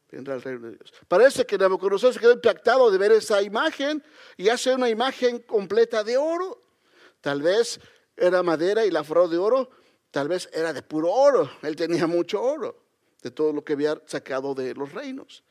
Vendrá 0.10 0.36
el 0.36 0.42
reino 0.42 0.68
de 0.68 0.78
Dios. 0.78 0.94
Parece 1.10 1.46
que 1.46 1.58
Nabucodonosor 1.58 2.14
se 2.14 2.20
quedó 2.20 2.32
impactado 2.32 2.90
de 2.90 2.98
ver 2.98 3.12
esa 3.12 3.42
imagen 3.42 4.02
y 4.38 4.48
hace 4.48 4.74
una 4.74 4.90
imagen 4.90 5.40
completa 5.40 6.06
de 6.06 6.18
oro. 6.18 6.62
Tal 7.20 7.42
vez 7.42 7.82
era 8.16 8.44
madera 8.44 8.86
y 8.86 8.92
la 8.92 9.04
forró 9.04 9.28
de 9.28 9.38
oro. 9.38 9.70
Tal 10.12 10.28
vez 10.28 10.50
era 10.54 10.74
de 10.74 10.82
puro 10.82 11.10
oro. 11.10 11.50
Él 11.62 11.76
tenía 11.76 12.06
mucho 12.06 12.42
oro 12.42 12.78
de 13.22 13.32
todo 13.32 13.54
lo 13.54 13.64
que 13.64 13.74
había 13.74 14.00
sacado 14.06 14.54
de 14.54 14.76
los 14.76 14.92
reinos. 14.92 15.44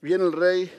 Viene 0.00 0.24
el 0.24 0.32
rey 0.32 0.72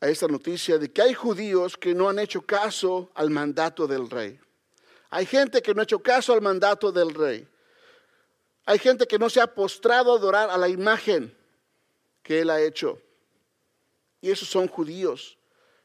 a 0.00 0.08
esta 0.08 0.26
noticia 0.26 0.78
de 0.78 0.92
que 0.92 1.02
hay 1.02 1.14
judíos 1.14 1.76
que 1.76 1.94
no 1.94 2.08
han 2.08 2.18
hecho 2.18 2.42
caso 2.42 3.10
al 3.14 3.30
mandato 3.30 3.86
del 3.86 4.08
rey. 4.08 4.40
Hay 5.10 5.26
gente 5.26 5.60
que 5.60 5.74
no 5.74 5.80
ha 5.80 5.84
hecho 5.84 6.00
caso 6.00 6.32
al 6.32 6.40
mandato 6.40 6.90
del 6.92 7.14
rey. 7.14 7.46
Hay 8.66 8.78
gente 8.78 9.06
que 9.06 9.18
no 9.18 9.28
se 9.28 9.40
ha 9.40 9.46
postrado 9.46 10.12
a 10.12 10.16
adorar 10.16 10.50
a 10.50 10.56
la 10.56 10.68
imagen 10.68 11.36
que 12.22 12.40
él 12.40 12.50
ha 12.50 12.60
hecho. 12.60 13.00
Y 14.20 14.30
esos 14.30 14.48
son 14.48 14.68
judíos. 14.68 15.36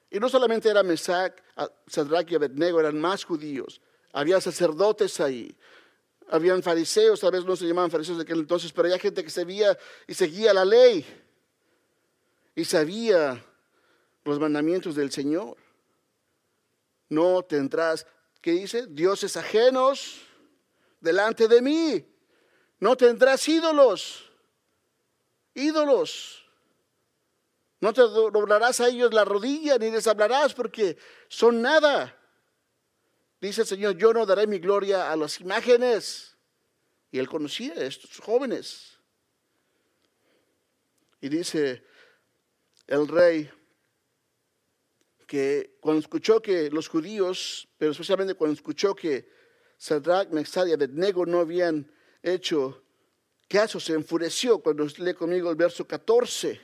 Y 0.09 0.19
no 0.19 0.29
solamente 0.29 0.69
era 0.69 0.81
Mesac, 0.81 1.43
Sadrach 1.87 2.31
y 2.31 2.35
Abednego, 2.35 2.79
eran 2.79 2.99
más 2.99 3.25
judíos. 3.25 3.81
Había 4.11 4.41
sacerdotes 4.41 5.19
ahí, 5.19 5.55
habían 6.29 6.63
fariseos, 6.63 7.19
tal 7.19 7.31
vez 7.31 7.45
no 7.45 7.55
se 7.55 7.65
llamaban 7.65 7.91
fariseos 7.91 8.17
de 8.17 8.23
aquel 8.23 8.39
entonces, 8.39 8.71
pero 8.71 8.87
había 8.87 8.99
gente 8.99 9.23
que 9.23 9.29
sabía 9.29 9.77
y 10.07 10.13
seguía 10.13 10.53
la 10.53 10.65
ley 10.65 11.05
y 12.55 12.65
sabía 12.65 13.43
los 14.23 14.39
mandamientos 14.39 14.95
del 14.95 15.11
Señor. 15.11 15.57
No 17.07 17.41
tendrás, 17.43 18.05
¿qué 18.41 18.51
dice? 18.51 18.85
Dioses 18.87 19.37
ajenos 19.37 20.21
delante 20.99 21.47
de 21.47 21.61
mí. 21.61 22.05
No 22.79 22.95
tendrás 22.95 23.47
ídolos, 23.47 24.29
ídolos. 25.53 26.45
No 27.81 27.93
te 27.93 28.01
doblarás 28.01 28.81
a 28.81 28.89
ellos 28.89 29.13
la 29.13 29.23
rodilla 29.23 29.77
ni 29.77 29.89
les 29.89 30.05
hablarás 30.05 30.53
porque 30.53 30.97
son 31.27 31.61
nada. 31.61 32.18
Dice 33.41 33.61
el 33.61 33.67
Señor, 33.67 33.95
yo 33.95 34.13
no 34.13 34.25
daré 34.25 34.47
mi 34.47 34.59
gloria 34.59 35.11
a 35.11 35.15
las 35.15 35.39
imágenes. 35.39 36.35
Y 37.11 37.19
él 37.19 37.27
conocía 37.27 37.73
a 37.73 37.85
estos 37.85 38.19
jóvenes. 38.19 38.97
Y 41.21 41.29
dice 41.29 41.83
el 42.87 43.07
rey 43.07 43.49
que 45.25 45.77
cuando 45.79 46.01
escuchó 46.01 46.41
que 46.41 46.69
los 46.69 46.87
judíos, 46.87 47.67
pero 47.77 47.91
especialmente 47.91 48.35
cuando 48.35 48.55
escuchó 48.55 48.95
que 48.95 49.29
Sadrach, 49.77 50.29
Mesach 50.29 50.67
y 50.67 50.73
Abednego 50.73 51.25
no 51.25 51.39
habían 51.39 51.89
hecho 52.21 52.83
caso, 53.47 53.79
se 53.79 53.93
enfureció 53.93 54.59
cuando 54.59 54.85
lee 54.97 55.13
conmigo 55.13 55.49
el 55.49 55.55
verso 55.55 55.87
14. 55.87 56.59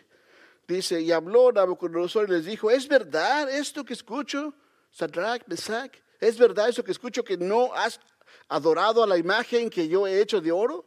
Dice, 0.67 0.99
y 0.99 1.11
habló 1.11 1.51
Nabucodonosor 1.51 2.27
y 2.27 2.33
les 2.33 2.45
dijo, 2.45 2.71
¿es 2.71 2.87
verdad 2.87 3.49
esto 3.49 3.85
que 3.85 3.93
escucho? 3.93 4.53
Sadrach, 4.89 5.47
Mesach 5.47 6.04
¿Es 6.25 6.39
verdad 6.39 6.69
eso 6.69 6.83
que 6.83 6.91
escucho 6.91 7.23
que 7.23 7.37
no 7.37 7.71
has 7.75 7.99
adorado 8.47 9.03
a 9.03 9.07
la 9.07 9.15
imagen 9.15 9.69
que 9.69 9.87
yo 9.87 10.07
he 10.07 10.19
hecho 10.19 10.41
de 10.41 10.51
oro? 10.51 10.83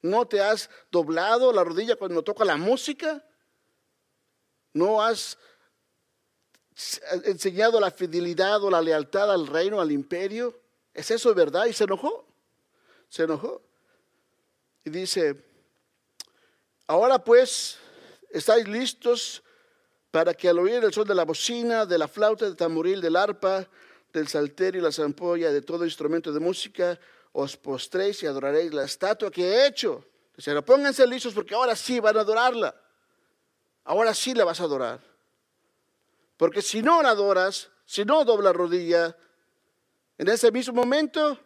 ¿No 0.00 0.28
te 0.28 0.40
has 0.40 0.70
doblado 0.92 1.52
la 1.52 1.64
rodilla 1.64 1.96
cuando 1.96 2.22
toca 2.22 2.44
la 2.44 2.56
música? 2.56 3.24
¿No 4.72 5.02
has 5.02 5.36
enseñado 7.24 7.80
la 7.80 7.90
fidelidad 7.90 8.62
o 8.62 8.70
la 8.70 8.80
lealtad 8.80 9.32
al 9.32 9.48
reino, 9.48 9.80
al 9.80 9.90
imperio? 9.90 10.56
¿Es 10.92 11.10
eso 11.10 11.34
verdad? 11.34 11.66
Y 11.66 11.72
se 11.72 11.82
enojó. 11.82 12.24
Se 13.08 13.24
enojó. 13.24 13.60
Y 14.84 14.90
dice, 14.90 15.34
ahora 16.86 17.18
pues, 17.18 17.76
¿estáis 18.30 18.68
listos 18.68 19.42
para 20.12 20.32
que 20.32 20.48
al 20.48 20.60
oír 20.60 20.84
el 20.84 20.94
son 20.94 21.08
de 21.08 21.14
la 21.16 21.24
bocina, 21.24 21.86
de 21.86 21.98
la 21.98 22.06
flauta, 22.06 22.44
del 22.44 22.54
tamboril, 22.54 23.00
del 23.00 23.16
arpa, 23.16 23.68
del 24.14 24.28
salterio 24.28 24.80
y 24.80 24.84
la 24.84 24.92
zampolla, 24.92 25.52
de 25.52 25.60
todo 25.60 25.84
instrumento 25.84 26.32
de 26.32 26.40
música, 26.40 26.98
os 27.32 27.56
postréis 27.56 28.22
y 28.22 28.26
adoraréis 28.26 28.72
la 28.72 28.84
estatua 28.84 29.30
que 29.30 29.42
he 29.42 29.66
hecho. 29.66 30.04
Dice, 30.36 30.62
pónganse 30.62 31.06
listos 31.06 31.34
porque 31.34 31.54
ahora 31.54 31.74
sí 31.74 32.00
van 32.00 32.16
a 32.16 32.20
adorarla. 32.20 32.74
Ahora 33.84 34.14
sí 34.14 34.32
la 34.32 34.44
vas 34.44 34.60
a 34.60 34.64
adorar. 34.64 35.00
Porque 36.36 36.62
si 36.62 36.80
no 36.80 37.02
la 37.02 37.10
adoras, 37.10 37.70
si 37.84 38.04
no 38.04 38.24
dobla 38.24 38.52
rodilla, 38.52 39.16
en 40.16 40.28
ese 40.28 40.50
mismo 40.50 40.74
momento 40.74 41.38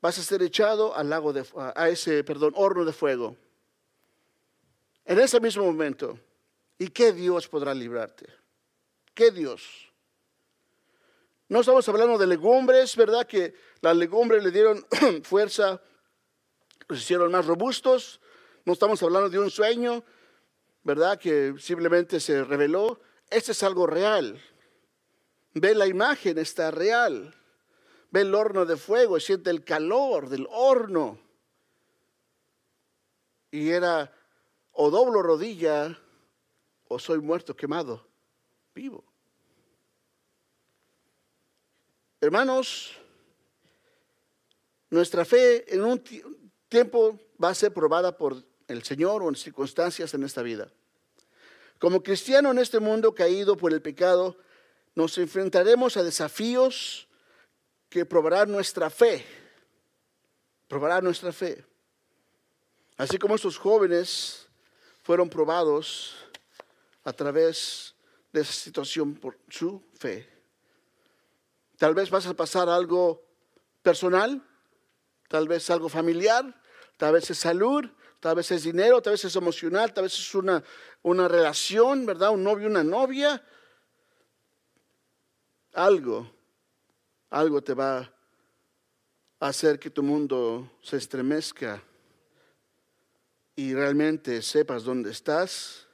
vas 0.00 0.18
a 0.18 0.22
ser 0.22 0.42
echado 0.42 0.94
al 0.94 1.08
lago 1.08 1.32
de, 1.32 1.44
a 1.74 1.88
ese, 1.88 2.22
perdón, 2.22 2.52
horno 2.54 2.84
de 2.84 2.92
fuego. 2.92 3.36
En 5.06 5.18
ese 5.18 5.40
mismo 5.40 5.64
momento. 5.64 6.18
¿Y 6.78 6.88
qué 6.88 7.12
Dios 7.12 7.48
podrá 7.48 7.74
librarte? 7.74 8.26
¿Qué 9.14 9.30
Dios? 9.30 9.89
No 11.50 11.62
estamos 11.62 11.88
hablando 11.88 12.16
de 12.16 12.28
legumbres, 12.28 12.94
¿verdad? 12.94 13.26
Que 13.26 13.52
las 13.80 13.96
legumbres 13.96 14.44
le 14.44 14.52
dieron 14.52 14.86
fuerza, 15.24 15.82
los 16.86 17.00
hicieron 17.00 17.32
más 17.32 17.44
robustos. 17.44 18.20
No 18.64 18.72
estamos 18.72 19.02
hablando 19.02 19.28
de 19.28 19.40
un 19.40 19.50
sueño, 19.50 20.04
¿verdad? 20.84 21.18
Que 21.18 21.56
simplemente 21.58 22.20
se 22.20 22.44
reveló. 22.44 23.00
Este 23.28 23.50
es 23.50 23.64
algo 23.64 23.88
real. 23.88 24.40
Ve 25.54 25.74
la 25.74 25.88
imagen, 25.88 26.38
está 26.38 26.70
real. 26.70 27.34
Ve 28.12 28.20
el 28.20 28.32
horno 28.32 28.64
de 28.64 28.76
fuego 28.76 29.18
siente 29.18 29.50
el 29.50 29.64
calor 29.64 30.28
del 30.28 30.46
horno. 30.52 31.18
Y 33.50 33.70
era 33.70 34.14
o 34.70 34.88
doblo 34.88 35.20
rodilla 35.20 35.98
o 36.86 37.00
soy 37.00 37.18
muerto 37.18 37.56
quemado, 37.56 38.06
vivo. 38.72 39.09
Hermanos, 42.22 42.92
nuestra 44.90 45.24
fe 45.24 45.72
en 45.74 45.82
un 45.82 46.04
tiempo 46.68 47.18
va 47.42 47.48
a 47.48 47.54
ser 47.54 47.72
probada 47.72 48.16
por 48.16 48.44
el 48.68 48.82
Señor 48.82 49.22
o 49.22 49.28
en 49.28 49.36
circunstancias 49.36 50.12
en 50.12 50.24
esta 50.24 50.42
vida. 50.42 50.70
Como 51.78 52.02
cristiano 52.02 52.50
en 52.50 52.58
este 52.58 52.78
mundo 52.78 53.14
caído 53.14 53.56
por 53.56 53.72
el 53.72 53.80
pecado, 53.80 54.36
nos 54.94 55.16
enfrentaremos 55.16 55.96
a 55.96 56.02
desafíos 56.02 57.08
que 57.88 58.04
probarán 58.04 58.52
nuestra 58.52 58.90
fe. 58.90 59.24
Probarán 60.68 61.04
nuestra 61.04 61.32
fe. 61.32 61.64
Así 62.98 63.16
como 63.16 63.34
estos 63.34 63.56
jóvenes 63.56 64.46
fueron 65.02 65.30
probados 65.30 66.16
a 67.02 67.14
través 67.14 67.94
de 68.30 68.42
esa 68.42 68.52
situación 68.52 69.14
por 69.14 69.38
su 69.48 69.82
fe. 69.98 70.39
Tal 71.80 71.94
vez 71.94 72.10
vas 72.10 72.26
a 72.26 72.34
pasar 72.34 72.68
algo 72.68 73.24
personal, 73.80 74.46
tal 75.28 75.48
vez 75.48 75.70
algo 75.70 75.88
familiar, 75.88 76.44
tal 76.98 77.14
vez 77.14 77.30
es 77.30 77.38
salud, 77.38 77.88
tal 78.20 78.34
vez 78.36 78.50
es 78.50 78.64
dinero, 78.64 79.00
tal 79.00 79.14
vez 79.14 79.24
es 79.24 79.34
emocional, 79.34 79.94
tal 79.94 80.04
vez 80.04 80.12
es 80.12 80.34
una, 80.34 80.62
una 81.00 81.26
relación, 81.26 82.04
¿verdad? 82.04 82.32
Un 82.32 82.44
novio, 82.44 82.66
una 82.66 82.84
novia. 82.84 83.42
Algo, 85.72 86.30
algo 87.30 87.62
te 87.62 87.72
va 87.72 88.12
a 89.38 89.48
hacer 89.48 89.78
que 89.78 89.88
tu 89.88 90.02
mundo 90.02 90.70
se 90.82 90.98
estremezca 90.98 91.82
y 93.56 93.72
realmente 93.72 94.42
sepas 94.42 94.84
dónde 94.84 95.12
estás 95.12 95.86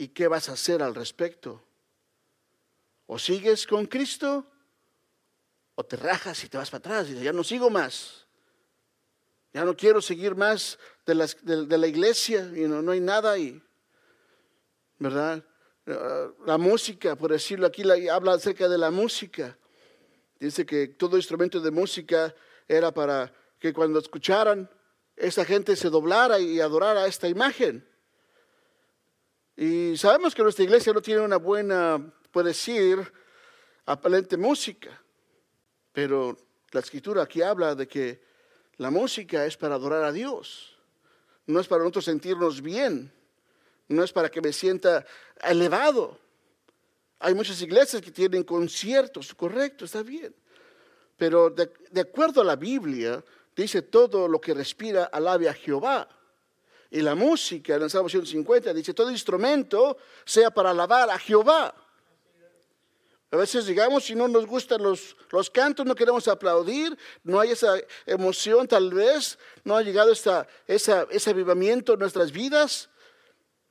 ¿Y 0.00 0.08
qué 0.08 0.28
vas 0.28 0.48
a 0.48 0.52
hacer 0.52 0.80
al 0.80 0.94
respecto? 0.94 1.60
O 3.06 3.18
sigues 3.18 3.66
con 3.66 3.86
Cristo 3.86 4.46
o 5.78 5.84
te 5.84 5.96
rajas 5.96 6.42
y 6.42 6.48
te 6.48 6.58
vas 6.58 6.70
para 6.70 6.80
atrás 6.80 7.06
y 7.06 7.10
dices, 7.10 7.22
ya 7.22 7.32
no 7.32 7.44
sigo 7.44 7.70
más. 7.70 8.26
Ya 9.52 9.64
no 9.64 9.76
quiero 9.76 10.02
seguir 10.02 10.34
más 10.34 10.76
de, 11.06 11.14
la 11.78 11.86
iglesia, 11.86 12.50
y 12.52 12.62
no, 12.62 12.82
no 12.82 12.90
hay 12.90 12.98
nada 12.98 13.30
ahí. 13.30 13.62
¿Verdad? 14.98 15.44
Eh, 15.86 16.28
la 16.46 16.58
música, 16.58 17.14
por 17.14 17.30
decirlo 17.30 17.68
aquí, 17.68 17.88
habla 18.08 18.32
acerca 18.32 18.68
de 18.68 18.76
la 18.76 18.90
música. 18.90 19.56
Dice 20.40 20.66
que 20.66 20.88
todo 20.88 21.16
instrumento 21.16 21.60
de 21.60 21.70
música 21.70 22.34
era 22.66 22.92
para 22.92 23.32
que 23.60 23.72
cuando 23.72 24.00
escucharan, 24.00 24.68
esa 25.14 25.44
gente 25.44 25.76
se 25.76 25.90
doblara 25.90 26.40
y 26.40 26.58
adorara 26.58 27.06
esta 27.06 27.28
imagen. 27.28 27.88
Y 29.56 29.96
sabemos 29.96 30.34
que 30.34 30.42
nuestra 30.42 30.64
iglesia 30.64 30.92
no 30.92 31.00
tiene 31.00 31.20
una 31.20 31.36
buena, 31.36 32.04
puede 32.32 32.48
decir, 32.48 33.12
aparente 33.86 34.36
música. 34.36 35.00
Pero 35.98 36.38
la 36.70 36.78
escritura 36.78 37.24
aquí 37.24 37.42
habla 37.42 37.74
de 37.74 37.88
que 37.88 38.20
la 38.76 38.88
música 38.88 39.44
es 39.44 39.56
para 39.56 39.74
adorar 39.74 40.04
a 40.04 40.12
Dios. 40.12 40.76
No 41.44 41.58
es 41.58 41.66
para 41.66 41.82
nosotros 41.82 42.04
sentirnos 42.04 42.62
bien. 42.62 43.12
No 43.88 44.04
es 44.04 44.12
para 44.12 44.30
que 44.30 44.40
me 44.40 44.52
sienta 44.52 45.04
elevado. 45.42 46.16
Hay 47.18 47.34
muchas 47.34 47.60
iglesias 47.62 48.00
que 48.00 48.12
tienen 48.12 48.44
conciertos, 48.44 49.34
correcto, 49.34 49.86
está 49.86 50.04
bien. 50.04 50.32
Pero 51.16 51.50
de, 51.50 52.00
acuerdo 52.00 52.42
a 52.42 52.44
la 52.44 52.54
Biblia, 52.54 53.20
dice 53.56 53.82
todo 53.82 54.28
lo 54.28 54.40
que 54.40 54.54
respira 54.54 55.06
alabe 55.06 55.48
a 55.48 55.52
Jehová. 55.52 56.08
Y 56.92 57.00
la 57.00 57.16
música 57.16 57.74
en 57.74 57.82
el 57.82 57.90
Salmo 57.90 58.08
150 58.08 58.72
dice, 58.72 58.94
todo 58.94 59.10
instrumento 59.10 59.96
sea 60.24 60.52
para 60.52 60.70
alabar 60.70 61.10
a 61.10 61.18
Jehová. 61.18 61.74
A 63.30 63.36
veces 63.36 63.66
digamos, 63.66 64.04
si 64.04 64.14
no 64.14 64.26
nos 64.26 64.46
gustan 64.46 64.82
los, 64.82 65.14
los 65.30 65.50
cantos, 65.50 65.84
no 65.84 65.94
queremos 65.94 66.26
aplaudir, 66.28 66.96
no 67.22 67.38
hay 67.38 67.50
esa 67.50 67.76
emoción 68.06 68.66
tal 68.66 68.92
vez, 68.92 69.38
no 69.64 69.76
ha 69.76 69.82
llegado 69.82 70.10
esa, 70.12 70.46
ese 70.66 71.30
avivamiento 71.30 71.92
en 71.92 72.00
nuestras 72.00 72.32
vidas, 72.32 72.88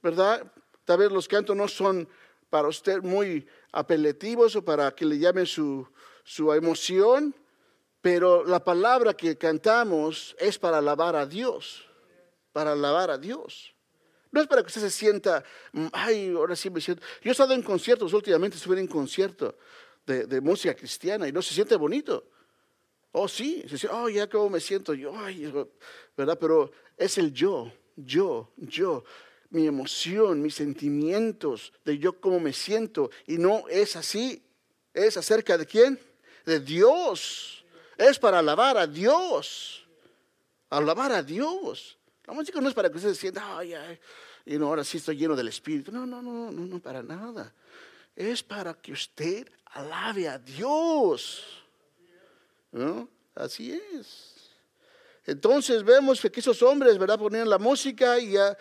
¿verdad? 0.03 0.51
Tal 0.85 0.99
vez 0.99 1.11
los 1.11 1.27
cantos 1.27 1.55
no 1.55 1.67
son 1.67 2.07
para 2.49 2.67
usted 2.67 3.01
muy 3.01 3.47
apelativos 3.71 4.55
o 4.55 4.63
para 4.63 4.93
que 4.93 5.05
le 5.05 5.17
llamen 5.17 5.45
su, 5.45 5.87
su 6.23 6.53
emoción, 6.53 7.35
pero 8.01 8.45
la 8.45 8.63
palabra 8.63 9.13
que 9.13 9.37
cantamos 9.37 10.35
es 10.39 10.59
para 10.59 10.77
alabar 10.77 11.15
a 11.15 11.25
Dios, 11.25 11.83
para 12.51 12.73
alabar 12.73 13.09
a 13.09 13.17
Dios. 13.17 13.73
No 14.31 14.41
es 14.41 14.47
para 14.47 14.61
que 14.61 14.67
usted 14.67 14.81
se 14.81 14.91
sienta, 14.91 15.43
mm, 15.71 15.87
ay, 15.93 16.33
ahora 16.35 16.55
sí 16.55 16.69
me 16.69 16.81
siento. 16.81 17.03
Yo 17.21 17.29
he 17.29 17.31
estado 17.31 17.53
en 17.53 17.63
conciertos 17.63 18.13
últimamente, 18.13 18.57
estuve 18.57 18.79
en 18.79 18.87
concierto 18.87 19.57
de, 20.05 20.41
música 20.41 20.73
cristiana 20.73 21.27
y 21.27 21.31
no 21.31 21.41
se 21.41 21.53
siente 21.53 21.75
bonito. 21.75 22.25
Oh, 23.11 23.27
sí, 23.27 23.63
se 23.67 23.77
siente, 23.77 23.95
oh, 23.97 24.09
ya 24.09 24.29
cómo 24.29 24.49
me 24.49 24.59
siento 24.59 24.93
yo, 24.93 25.17
ay, 25.17 25.51
¿verdad? 26.15 26.37
Pero 26.39 26.71
es 26.95 27.17
el 27.17 27.33
yo, 27.33 27.71
yo, 27.95 28.51
yo, 28.57 29.03
mi 29.49 29.65
emoción, 29.65 30.41
mis 30.41 30.55
sentimientos 30.55 31.73
de 31.85 31.97
yo 31.97 32.19
cómo 32.19 32.39
me 32.39 32.53
siento. 32.53 33.09
Y 33.25 33.37
no 33.37 33.67
es 33.69 33.95
así. 33.95 34.43
¿Es 34.93 35.15
acerca 35.17 35.57
de 35.57 35.65
quién? 35.65 35.99
De 36.45 36.59
Dios. 36.59 37.65
Es 37.97 38.19
para 38.19 38.39
alabar 38.39 38.77
a 38.77 38.87
Dios. 38.87 39.85
Alabar 40.69 41.11
a 41.11 41.23
Dios. 41.23 41.97
La 42.27 42.33
música 42.33 42.59
no 42.59 42.67
es 42.67 42.75
para 42.75 42.89
que 42.89 42.97
usted 42.97 43.09
se 43.09 43.15
sienta, 43.15 43.57
ay, 43.57 43.73
ay, 43.73 43.99
y 44.45 44.57
no, 44.57 44.67
ahora 44.67 44.83
sí 44.83 44.97
estoy 44.97 45.17
lleno 45.17 45.35
del 45.35 45.47
Espíritu. 45.47 45.91
No, 45.91 46.05
no, 46.05 46.21
no, 46.21 46.51
no, 46.51 46.65
no, 46.65 46.79
para 46.79 47.01
nada. 47.01 47.53
Es 48.15 48.43
para 48.43 48.73
que 48.73 48.91
usted 48.91 49.49
alabe 49.65 50.27
a 50.27 50.37
Dios. 50.37 51.43
¿No? 52.71 53.09
Así 53.33 53.73
es. 53.93 54.51
Entonces 55.25 55.83
vemos 55.83 56.21
que 56.21 56.39
esos 56.39 56.61
hombres, 56.63 56.97
¿verdad? 56.97 57.19
Ponían 57.19 57.49
la 57.49 57.57
música 57.57 58.19
y 58.19 58.31
ya 58.31 58.57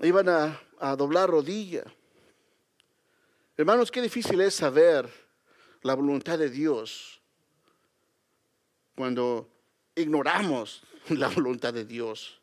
iban 0.00 0.28
a, 0.28 0.60
a 0.78 0.94
doblar 0.94 1.28
rodilla. 1.28 1.84
Hermanos, 3.56 3.90
qué 3.90 4.00
difícil 4.00 4.40
es 4.40 4.54
saber 4.54 5.08
la 5.82 5.94
voluntad 5.94 6.38
de 6.38 6.48
Dios 6.48 7.20
cuando 8.94 9.48
ignoramos 9.96 10.82
la 11.08 11.28
voluntad 11.28 11.74
de 11.74 11.84
Dios. 11.84 12.37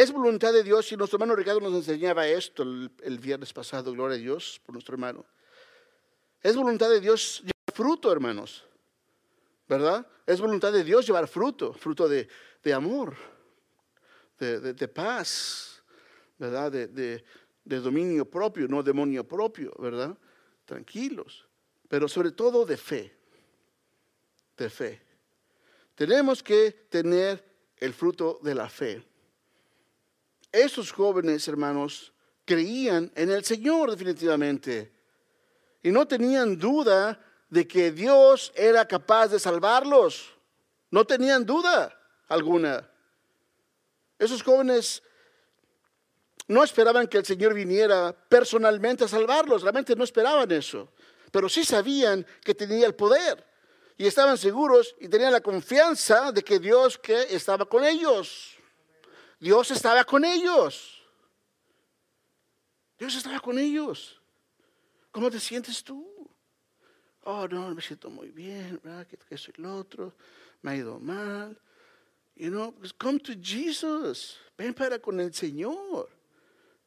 Es 0.00 0.10
voluntad 0.12 0.54
de 0.54 0.62
Dios 0.62 0.90
y 0.92 0.96
nuestro 0.96 1.18
hermano 1.18 1.36
Ricardo 1.36 1.60
nos 1.60 1.74
enseñaba 1.74 2.26
esto 2.26 2.62
el, 2.62 3.18
viernes 3.18 3.52
pasado, 3.52 3.92
gloria 3.92 4.16
a 4.16 4.18
Dios 4.18 4.58
por 4.64 4.72
nuestro 4.72 4.94
hermano. 4.94 5.26
Es 6.40 6.56
voluntad 6.56 6.88
de 6.88 7.02
Dios 7.02 7.40
llevar 7.42 7.74
fruto, 7.74 8.10
hermanos, 8.10 8.64
¿verdad? 9.68 10.06
Es 10.24 10.40
voluntad 10.40 10.72
de 10.72 10.84
Dios 10.84 11.06
llevar 11.06 11.28
fruto, 11.28 11.74
fruto 11.74 12.08
de, 12.08 12.26
amor, 12.72 13.14
de, 14.38 14.88
paz, 14.88 15.82
¿verdad? 16.38 16.72
De, 16.72 17.22
dominio 17.62 18.24
propio, 18.24 18.66
no 18.68 18.82
demonio 18.82 19.28
propio, 19.28 19.70
¿verdad? 19.78 20.16
Tranquilos, 20.64 21.46
pero 21.90 22.08
sobre 22.08 22.30
todo 22.30 22.64
de 22.64 22.78
fe, 22.78 23.14
de 24.56 24.70
fe. 24.70 25.02
Tenemos 25.94 26.42
que 26.42 26.86
tener 26.88 27.44
el 27.76 27.92
fruto 27.92 28.40
de 28.42 28.54
la 28.54 28.70
fe 28.70 29.09
esos 30.52 30.92
jóvenes 30.92 31.46
hermanos 31.48 32.12
creían 32.44 33.10
en 33.14 33.30
el 33.30 33.44
Señor 33.44 33.90
definitivamente 33.90 34.92
y 35.82 35.90
no 35.90 36.06
tenían 36.06 36.58
duda 36.58 37.18
de 37.48 37.66
que 37.66 37.90
Dios 37.90 38.52
era 38.54 38.86
capaz 38.86 39.28
de 39.28 39.38
salvarlos. 39.38 40.30
No 40.90 41.04
tenían 41.04 41.44
duda 41.44 41.96
alguna. 42.28 42.88
Esos 44.18 44.42
jóvenes 44.42 45.02
no 46.48 46.64
esperaban 46.64 47.06
que 47.06 47.18
el 47.18 47.24
Señor 47.24 47.54
viniera 47.54 48.14
personalmente 48.28 49.04
a 49.04 49.08
salvarlos, 49.08 49.62
realmente 49.62 49.94
no 49.94 50.02
esperaban 50.02 50.50
eso, 50.50 50.88
pero 51.30 51.48
sí 51.48 51.64
sabían 51.64 52.26
que 52.42 52.54
tenía 52.54 52.86
el 52.86 52.94
poder 52.94 53.46
y 53.96 54.06
estaban 54.06 54.36
seguros 54.36 54.96
y 54.98 55.08
tenían 55.08 55.32
la 55.32 55.40
confianza 55.40 56.32
de 56.32 56.42
que 56.42 56.58
Dios 56.58 56.98
que 56.98 57.34
estaba 57.34 57.66
con 57.66 57.84
ellos. 57.84 58.56
Dios 59.40 59.70
estaba 59.70 60.04
con 60.04 60.22
ellos. 60.22 61.02
Dios 62.98 63.16
estaba 63.16 63.40
con 63.40 63.58
ellos. 63.58 64.20
¿Cómo 65.10 65.30
te 65.30 65.40
sientes 65.40 65.82
tú? 65.82 66.06
Oh, 67.24 67.48
no, 67.48 67.74
me 67.74 67.80
siento 67.80 68.10
muy 68.10 68.30
bien, 68.30 68.78
¿verdad? 68.84 69.06
Que, 69.06 69.38
soy 69.38 69.54
el 69.56 69.64
otro, 69.64 70.14
me 70.60 70.72
ha 70.72 70.76
ido 70.76 71.00
mal. 71.00 71.58
You 72.36 72.50
know, 72.50 72.72
pues 72.72 72.92
come 72.92 73.18
to 73.18 73.32
Jesus. 73.40 74.38
Ven 74.58 74.74
para 74.74 74.98
con 74.98 75.18
el 75.18 75.32
Señor. 75.32 76.10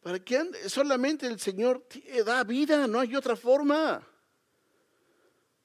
Para 0.03 0.19
que 0.19 0.69
solamente 0.69 1.25
el 1.25 1.39
Señor 1.39 1.83
da 2.23 2.43
vida, 2.43 2.85
no 2.87 2.99
hay 2.99 3.15
otra 3.15 3.35
forma. 3.35 4.07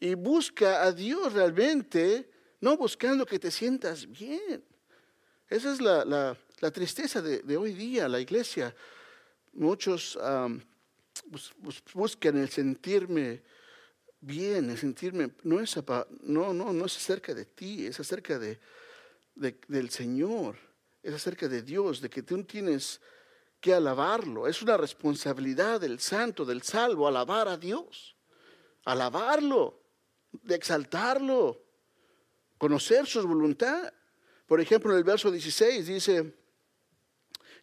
Y 0.00 0.14
busca 0.14 0.84
a 0.84 0.92
Dios 0.92 1.34
realmente, 1.34 2.30
no 2.60 2.78
buscando 2.78 3.26
que 3.26 3.38
te 3.38 3.50
sientas 3.50 4.06
bien. 4.06 4.64
Esa 5.48 5.72
es 5.72 5.80
la 5.80 6.36
tristeza 6.72 7.22
de, 7.22 7.56
hoy 7.56 7.72
día, 7.72 8.08
la 8.08 8.20
iglesia, 8.20 8.74
muchos 9.52 10.18
buscan 11.94 12.38
el 12.38 12.48
sentirme 12.48 13.42
bien, 14.20 14.70
el 14.70 14.78
sentirme, 14.78 15.30
no 15.44 15.60
es, 15.60 15.76
no, 16.22 16.52
no, 16.52 16.72
no 16.72 16.86
es 16.86 16.96
acerca 16.96 17.34
de 17.34 17.44
ti, 17.44 17.86
es 17.86 18.00
acerca 18.00 18.38
de, 18.38 18.58
del 19.34 19.90
Señor, 19.90 20.56
es 21.02 21.14
acerca 21.14 21.48
de 21.48 21.62
Dios, 21.62 22.00
de 22.00 22.10
que 22.10 22.22
tú 22.22 22.42
tienes 22.44 23.00
que 23.60 23.74
alabarlo. 23.74 24.46
Es 24.46 24.62
una 24.62 24.76
responsabilidad 24.76 25.80
del 25.80 26.00
santo, 26.00 26.44
del 26.44 26.62
salvo, 26.62 27.06
alabar 27.06 27.48
a 27.48 27.56
Dios, 27.56 28.16
alabarlo, 28.84 29.80
de 30.32 30.54
exaltarlo, 30.54 31.62
conocer 32.58 33.06
su 33.06 33.26
voluntad. 33.26 33.92
Por 34.46 34.60
ejemplo, 34.60 34.92
en 34.92 34.98
el 34.98 35.04
verso 35.04 35.30
16 35.30 35.86
dice, 35.86 36.34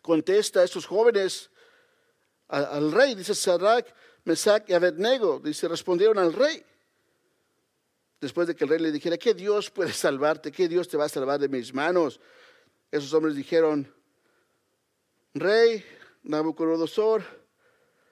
contesta 0.06 0.60
a 0.60 0.64
estos 0.64 0.86
jóvenes 0.86 1.50
al, 2.48 2.92
rey, 2.92 3.16
dice 3.16 3.34
Sadrach, 3.34 3.88
Mesach 4.24 4.70
y 4.70 4.74
Abednego, 4.74 5.40
dice, 5.44 5.68
respondieron 5.68 6.20
al 6.20 6.32
rey. 6.32 6.64
Después 8.22 8.48
de 8.48 8.56
que 8.56 8.66
el 8.66 8.70
rey 8.70 8.80
le 8.80 8.92
dijera, 8.92 9.18
¿qué 9.18 9.34
Dios 9.34 9.72
puede 9.72 9.92
salvarte? 9.92 10.52
¿Qué 10.52 10.68
Dios 10.68 10.88
te 10.88 10.96
va 10.96 11.06
a 11.06 11.10
salvar 11.10 11.40
de 11.40 11.50
mis 11.50 11.74
manos? 11.74 12.20
Esos 12.92 13.12
hombres 13.14 13.36
dijeron, 13.36 13.92
Rey 15.34 15.84
Nabucodonosor, 16.22 17.24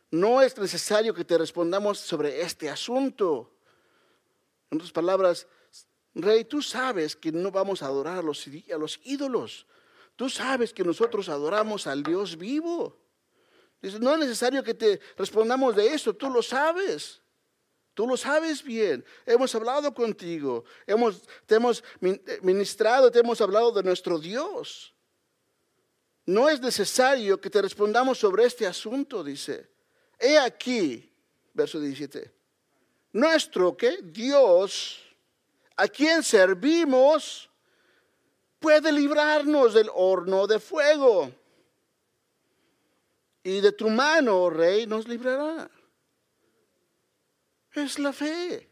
no 0.09 0.41
es 0.41 0.57
necesario 0.57 1.13
que 1.13 1.23
te 1.23 1.37
respondamos 1.37 1.99
sobre 1.99 2.41
este 2.41 2.71
asunto. 2.71 3.51
En 4.71 4.77
otras 4.77 4.91
palabras, 4.91 5.47
Rey, 6.15 6.43
tú 6.43 6.63
sabes 6.63 7.15
que 7.15 7.31
no 7.31 7.51
vamos 7.51 7.83
a 7.83 7.85
adorar 7.85 8.17
a 8.17 8.23
los, 8.23 8.47
a 8.47 8.77
los 8.77 8.99
ídolos 9.03 9.67
Tú 10.15 10.29
sabes 10.29 10.73
que 10.73 10.83
nosotros 10.83 11.29
adoramos 11.29 11.87
al 11.87 12.03
Dios 12.03 12.37
vivo. 12.37 12.97
Dice, 13.81 13.99
no 13.99 14.13
es 14.13 14.19
necesario 14.19 14.63
que 14.63 14.73
te 14.73 14.99
respondamos 15.17 15.75
de 15.75 15.93
eso, 15.93 16.13
tú 16.13 16.29
lo 16.29 16.41
sabes. 16.41 17.21
Tú 17.93 18.07
lo 18.07 18.17
sabes 18.17 18.63
bien. 18.63 19.05
Hemos 19.25 19.53
hablado 19.53 19.93
contigo. 19.93 20.63
Hemos, 20.87 21.21
te 21.45 21.55
hemos 21.55 21.83
ministrado, 22.41 23.11
te 23.11 23.19
hemos 23.19 23.39
hablado 23.39 23.71
de 23.71 23.83
nuestro 23.83 24.17
Dios. 24.17 24.93
No 26.25 26.49
es 26.49 26.59
necesario 26.61 27.39
que 27.39 27.49
te 27.49 27.61
respondamos 27.61 28.17
sobre 28.17 28.45
este 28.45 28.65
asunto, 28.65 29.23
dice. 29.23 29.69
He 30.17 30.37
aquí, 30.39 31.11
verso 31.53 31.79
17. 31.79 32.33
Nuestro 33.11 33.77
que 33.77 33.99
Dios, 34.01 34.99
a 35.75 35.87
quien 35.87 36.23
servimos, 36.23 37.49
puede 38.63 38.93
librarnos 38.93 39.73
del 39.73 39.89
horno 39.93 40.47
de 40.47 40.57
fuego. 40.57 41.29
Y 43.43 43.59
de 43.59 43.73
tu 43.73 43.89
mano, 43.89 44.49
rey, 44.49 44.87
nos 44.87 45.05
librará. 45.05 45.69
Es 47.73 47.99
la 47.99 48.13
fe. 48.13 48.69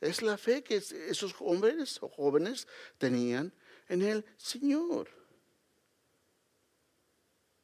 Es 0.00 0.22
la 0.22 0.38
fe 0.38 0.62
que 0.62 0.76
esos 0.76 1.34
hombres 1.40 2.00
o 2.02 2.08
jóvenes 2.08 2.68
tenían 2.96 3.52
en 3.88 4.02
el 4.02 4.24
Señor. 4.36 5.08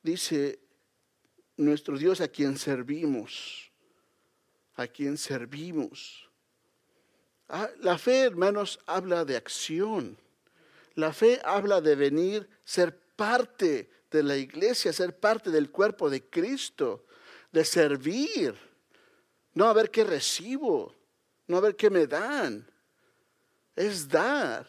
Dice 0.03 0.59
nuestro 1.57 1.97
Dios 1.97 2.21
a 2.21 2.27
quien 2.27 2.59
servimos, 2.59 3.71
a 4.75 4.89
quien 4.89 5.17
servimos. 5.17 6.29
Ah, 7.49 7.71
la 7.79 7.99
fe, 7.99 8.23
hermanos, 8.23 8.81
habla 8.87 9.25
de 9.25 9.37
acción. 9.37 10.19
La 10.95 11.13
fe 11.13 11.41
habla 11.45 11.81
de 11.81 11.95
venir, 11.95 12.49
ser 12.65 12.99
parte 13.17 13.91
de 14.11 14.23
la 14.23 14.37
iglesia, 14.37 14.93
ser 14.93 15.19
parte 15.19 15.51
del 15.51 15.71
cuerpo 15.71 16.11
de 16.11 16.29
Cristo, 16.29 17.07
de 17.53 17.65
servir 17.65 18.71
no 19.55 19.67
a 19.67 19.73
ver 19.73 19.91
qué 19.91 20.05
recibo, 20.05 20.95
no 21.47 21.57
a 21.57 21.61
ver 21.61 21.77
qué 21.77 21.91
me 21.91 22.07
dan. 22.07 22.67
Es 23.75 24.09
dar. 24.09 24.69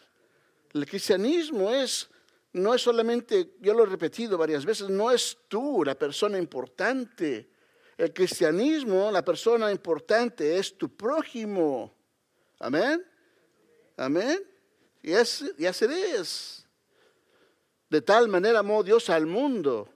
El 0.72 0.86
cristianismo 0.86 1.70
es, 1.70 2.08
no 2.52 2.74
es 2.74 2.82
solamente, 2.82 3.54
yo 3.60 3.74
lo 3.74 3.84
he 3.84 3.86
repetido 3.86 4.36
varias 4.38 4.64
veces, 4.64 4.88
no 4.88 5.10
es 5.10 5.38
tú 5.48 5.84
la 5.84 5.94
persona 5.94 6.38
importante. 6.38 7.50
El 7.96 8.12
cristianismo, 8.12 9.10
la 9.10 9.24
persona 9.24 9.70
importante 9.70 10.58
es 10.58 10.76
tu 10.76 10.88
prójimo. 10.88 11.94
Amén. 12.58 13.04
Amén. 13.96 14.51
Y, 15.02 15.12
es, 15.12 15.44
y 15.58 15.66
así 15.66 15.86
es. 15.86 16.66
De 17.90 18.00
tal 18.00 18.28
manera 18.28 18.60
amó 18.60 18.82
Dios 18.82 19.10
al 19.10 19.26
mundo 19.26 19.92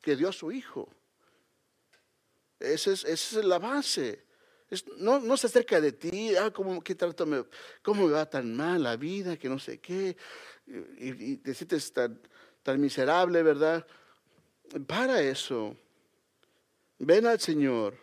que 0.00 0.16
dio 0.16 0.28
a 0.28 0.32
su 0.32 0.50
Hijo. 0.50 0.88
Esa 2.58 2.92
es, 2.92 3.32
la 3.34 3.58
base. 3.58 4.24
no, 4.98 5.36
se 5.36 5.46
acerca 5.46 5.80
de 5.80 5.92
ti, 5.92 6.34
ah, 6.36 6.50
¿cómo, 6.50 6.82
qué 6.82 6.94
trato 6.94 7.24
me, 7.24 7.44
¿cómo 7.82 8.06
me 8.06 8.12
va 8.12 8.28
tan 8.28 8.54
mal 8.54 8.82
la 8.82 8.96
vida? 8.96 9.36
Que 9.36 9.48
no 9.48 9.58
sé 9.58 9.78
qué. 9.78 10.16
Y, 10.98 11.36
te 11.36 11.54
sientes 11.54 11.92
tan, 11.92 12.20
tan 12.62 12.80
miserable, 12.80 13.42
¿verdad? 13.42 13.86
Para 14.86 15.22
eso. 15.22 15.76
Ven 16.98 17.26
al 17.26 17.40
Señor. 17.40 17.96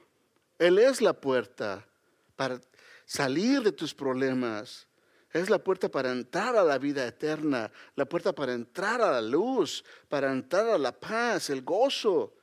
Él 0.58 0.80
es 0.80 1.02
la 1.02 1.14
puerta 1.14 1.88
para 2.36 2.60
salir 3.06 3.62
de 3.62 3.72
tus 3.72 3.94
problemas. 3.94 4.88
Es 5.32 5.50
la 5.50 5.60
puerta 5.60 5.90
para 5.90 6.12
entrar 6.12 6.56
a 6.56 6.64
la 6.64 6.78
vida 6.78 7.06
eterna, 7.06 7.72
la 7.96 8.06
puerta 8.06 8.34
para 8.34 8.54
entrar 8.54 9.02
a 9.02 9.12
la 9.12 9.22
luz, 9.22 9.84
para 10.08 10.32
entrar 10.32 10.68
a 10.70 10.78
la 10.78 10.98
paz, 10.98 11.50
el 11.50 11.64
gozo. 11.64 12.34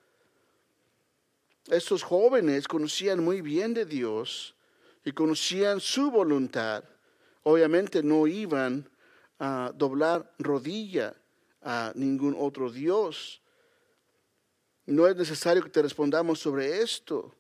Estos 1.66 2.02
jóvenes 2.02 2.68
conocían 2.68 3.24
muy 3.24 3.40
bien 3.40 3.72
de 3.72 3.86
Dios 3.86 4.54
y 5.04 5.12
conocían 5.12 5.80
su 5.80 6.10
voluntad. 6.10 6.84
Obviamente 7.42 8.02
no 8.02 8.26
iban 8.26 8.88
a 9.38 9.72
doblar 9.74 10.34
rodilla 10.38 11.14
a 11.62 11.92
ningún 11.94 12.36
otro 12.38 12.70
Dios. 12.70 13.40
No 14.86 15.06
es 15.06 15.16
necesario 15.16 15.62
que 15.62 15.70
te 15.70 15.82
respondamos 15.82 16.38
sobre 16.38 16.82
esto. 16.82 17.34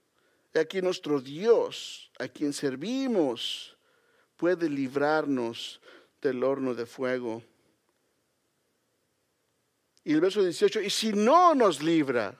Aquí 0.54 0.80
nuestro 0.80 1.20
Dios, 1.20 2.10
a 2.18 2.28
quien 2.28 2.52
servimos, 2.52 3.73
puede 4.36 4.68
librarnos 4.68 5.80
del 6.20 6.42
horno 6.42 6.74
de 6.74 6.86
fuego. 6.86 7.42
Y 10.04 10.12
el 10.12 10.20
verso 10.20 10.42
18, 10.42 10.80
y 10.82 10.90
si 10.90 11.12
no 11.12 11.54
nos 11.54 11.82
libra, 11.82 12.38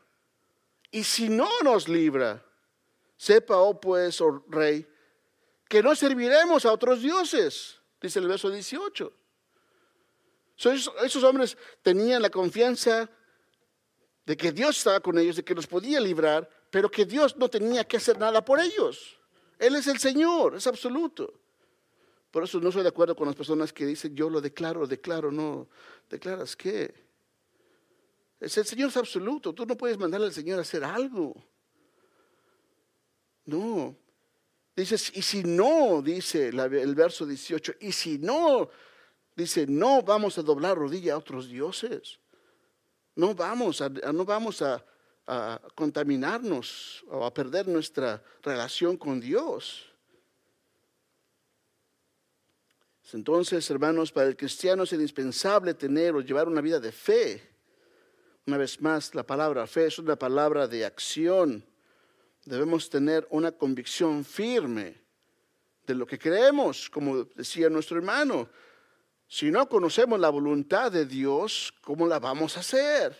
y 0.91 1.03
si 1.03 1.29
no 1.29 1.49
nos 1.63 1.89
libra, 1.89 2.45
sepa, 3.17 3.57
oh 3.57 3.81
pues, 3.81 4.21
oh 4.21 4.45
rey, 4.49 4.87
que 5.69 5.83
no 5.83 5.95
serviremos 5.97 6.65
a 6.67 6.73
otros 6.73 7.01
dioses, 7.01 7.81
dice 8.01 8.19
el 8.19 8.29
verso 8.29 8.51
18. 8.51 9.13
esos, 10.57 11.25
hombres 11.25 11.57
tenían 11.83 12.23
la 12.23 12.31
confianza 12.31 13.11
de 14.27 14.37
que 14.37 14.53
Dios 14.53 14.79
estaba 14.79 15.01
con 15.01 15.19
ellos, 15.19 15.37
de 15.37 15.45
que 15.45 15.55
los 15.55 15.67
podía 15.67 16.01
librar, 16.01 16.49
pero 16.71 16.91
que 16.91 17.05
Dios 17.05 17.37
no 17.37 17.49
tenía 17.49 17.85
que 17.85 17.97
hacer 17.97 18.19
nada 18.19 18.45
por 18.45 18.61
ellos. 18.61 19.19
Él 19.59 19.77
es 19.77 19.87
el 19.87 19.99
Señor, 19.99 20.55
es 20.57 20.67
absoluto. 20.67 21.41
Por 22.35 22.43
eso 22.43 22.59
no 22.59 22.71
estoy 22.71 22.83
de 22.83 22.89
acuerdo 22.89 23.15
con 23.15 23.29
las 23.29 23.37
personas 23.37 23.73
que 23.73 23.87
dicen, 23.87 24.13
yo 24.17 24.29
lo 24.29 24.41
declaro, 24.41 24.89
declaro, 24.89 25.31
no. 25.31 25.69
¿Declaras 26.11 26.57
qué? 26.57 26.93
el 28.41 28.51
Señor 28.51 28.89
es 28.89 28.97
absoluto. 28.97 29.53
Tú 29.53 29.65
no 29.65 29.77
puedes 29.77 29.97
mandarle 29.97 30.27
al 30.27 30.33
Señor 30.33 30.59
a 30.59 30.63
hacer 30.63 30.83
algo. 30.83 31.33
No. 33.45 33.97
Dices, 34.75 35.13
y 35.15 35.23
si 35.23 35.45
no, 35.45 36.03
dice 36.03 36.49
el 36.49 36.95
verso 36.97 37.25
18, 37.25 37.75
y 37.79 37.93
si 37.93 38.19
no, 38.19 38.69
dice, 39.37 39.69
no 39.69 40.03
vamos 40.03 40.37
a 40.37 40.43
doblar 40.43 40.77
rodilla 40.77 41.15
a 41.15 41.19
otros 41.19 41.49
dioses. 41.49 42.19
No 43.15 43.33
vamos 43.37 43.81
a, 43.81 43.89
no 43.89 44.25
vamos 44.25 44.61
a 44.61 44.85
contaminarnos 45.77 47.05
o 47.07 47.25
a 47.25 47.33
perder 47.33 47.69
nuestra 47.69 48.21
relación 48.43 48.97
con 48.97 49.21
Dios. 49.21 49.94
Entonces, 53.15 53.71
hermanos, 53.71 54.13
para 54.13 54.27
el 54.27 54.37
cristiano 54.37 54.83
es 54.83 54.93
indispensable 54.93 55.73
tener 55.73 56.15
o 56.15 56.21
llevar 56.21 56.49
una 56.49 56.61
vida 56.61 56.79
de 56.79 56.93
fe 56.93 57.55
una 58.47 58.59
vez 58.59 58.81
más, 58.83 59.15
la 59.15 59.23
palabra 59.23 59.67
fe 59.67 59.87
es 59.87 59.99
una 59.99 60.17
palabra 60.17 60.69
de 60.69 60.85
acción. 60.85 61.65
Debemos 62.45 62.91
tener 62.91 63.27
una 63.31 63.53
convicción 63.53 64.23
firme 64.23 65.01
de 65.87 65.95
lo 65.95 66.07
que 66.07 66.19
creemos, 66.19 66.91
como 66.91 67.25
decía 67.25 67.71
nuestro 67.71 67.97
hermano. 67.97 68.49
Si 69.27 69.51
no 69.51 69.67
conocemos 69.67 70.21
la 70.21 70.29
voluntad 70.29 70.93
de 70.93 71.07
Dios, 71.07 71.73
¿cómo 71.81 72.07
la 72.07 72.19
vamos 72.19 72.59
a 72.59 72.61
hacer? 72.61 73.17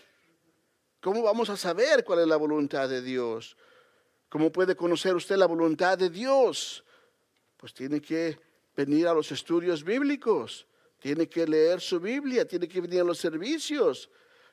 ¿Cómo 1.01 1.23
vamos 1.23 1.49
a 1.49 1.57
saber 1.57 2.03
cuál 2.03 2.19
es 2.19 2.27
la 2.27 2.37
voluntad 2.37 2.87
de 2.87 3.01
Dios? 3.01 3.57
¿Cómo 4.29 4.51
puede 4.51 4.75
conocer 4.75 5.15
usted 5.15 5.37
la 5.37 5.47
voluntad 5.47 5.97
de 5.97 6.11
Dios? 6.11 6.83
Pues 7.57 7.73
tiene 7.73 7.99
que 7.99 8.37
venir 8.75 9.07
a 9.07 9.13
los 9.13 9.31
estudios 9.31 9.83
bíblicos, 9.83 10.67
tiene 10.99 11.27
que 11.27 11.45
leer 11.45 11.81
su 11.81 11.99
Biblia, 11.99 12.47
tiene 12.47 12.67
que 12.67 12.81
venir 12.81 13.01
a 13.01 13.03
los 13.03 13.17
servicios, 13.17 14.09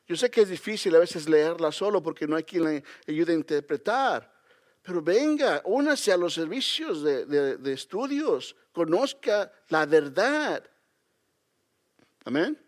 yo 0.07 0.17
sé 0.17 0.29
que 0.29 0.41
es 0.41 0.49
difícil 0.49 0.95
a 0.95 0.99
veces 0.99 1.29
leerla 1.29 1.71
solo 1.71 2.03
porque 2.03 2.27
no 2.27 2.35
hay 2.35 2.43
quien 2.43 2.65
le 2.65 2.83
ayude 3.07 3.31
a 3.31 3.35
interpretar. 3.35 4.31
Pero 4.81 5.01
venga, 5.01 5.61
únase 5.65 6.11
a 6.11 6.17
los 6.17 6.33
servicios 6.33 7.01
de, 7.03 7.73
estudios, 7.73 8.55
conozca 8.73 9.51
la 9.69 9.85
verdad. 9.85 10.63
Amén. 12.25 12.59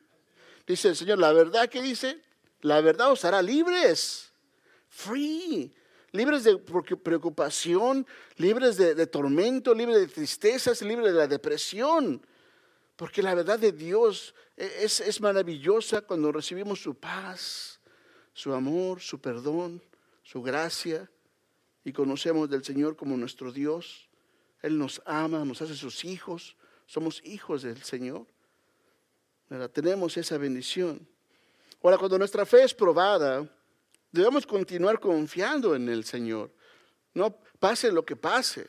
Dice 0.65 0.89
el 0.89 0.96
Señor, 0.96 1.20
la 1.20 1.34
verdad 1.34 1.68
que 1.68 1.82
dice, 1.82 2.22
la 2.62 2.80
verdad 2.80 3.12
os 3.12 3.26
hará 3.26 3.41
libres, 3.41 4.32
free, 4.88 5.74
libres 6.15 6.43
de 6.43 6.58
preocupación, 6.58 8.08
libres 8.38 8.78
de, 8.78 9.08
tormento, 9.08 9.73
libres 9.73 9.99
de 9.99 10.08
tristezas, 10.08 10.82
libres 10.82 11.13
de 11.13 11.19
la 11.19 11.28
depresión. 11.28 12.25
Porque 12.95 13.21
la 13.21 13.36
verdad 13.36 13.60
de 13.60 13.71
Dios 13.71 14.34
e-, 14.58 14.84
es, 14.84 15.21
maravillosa 15.21 16.01
cuando 16.01 16.32
recibimos 16.32 16.82
su 16.82 16.95
paz, 16.95 17.80
su 18.34 18.54
amor, 18.54 19.01
su 19.01 19.19
perdón, 19.19 19.82
su 20.23 20.41
gracia 20.41 21.10
y 21.84 21.91
conocemos 21.91 22.49
del 22.49 22.63
Señor 22.63 22.95
como 22.95 23.17
nuestro 23.17 23.51
Dios. 23.51 24.10
Él 24.62 24.78
nos 24.78 25.01
ama, 25.06 25.45
nos 25.45 25.62
hace 25.62 25.75
sus 25.75 26.06
hijos, 26.06 26.56
somos 26.86 27.21
hijos 27.25 27.62
del 27.62 27.84
Señor. 27.84 28.25
Tenemos 29.73 30.17
esa 30.17 30.38
bendición. 30.38 31.08
Ahora, 31.84 31.99
cuando 31.99 32.17
nuestra 32.17 32.45
fe 32.47 32.63
es 32.63 32.73
probada, 32.73 33.47
debemos 34.15 34.45
continuar 34.45 34.99
confiando 34.99 35.75
en 35.75 35.89
el 35.89 36.04
Señor. 36.06 36.51
No 37.13 37.38
pase 37.60 37.91
lo 37.91 38.06
que 38.06 38.15
pase. 38.15 38.67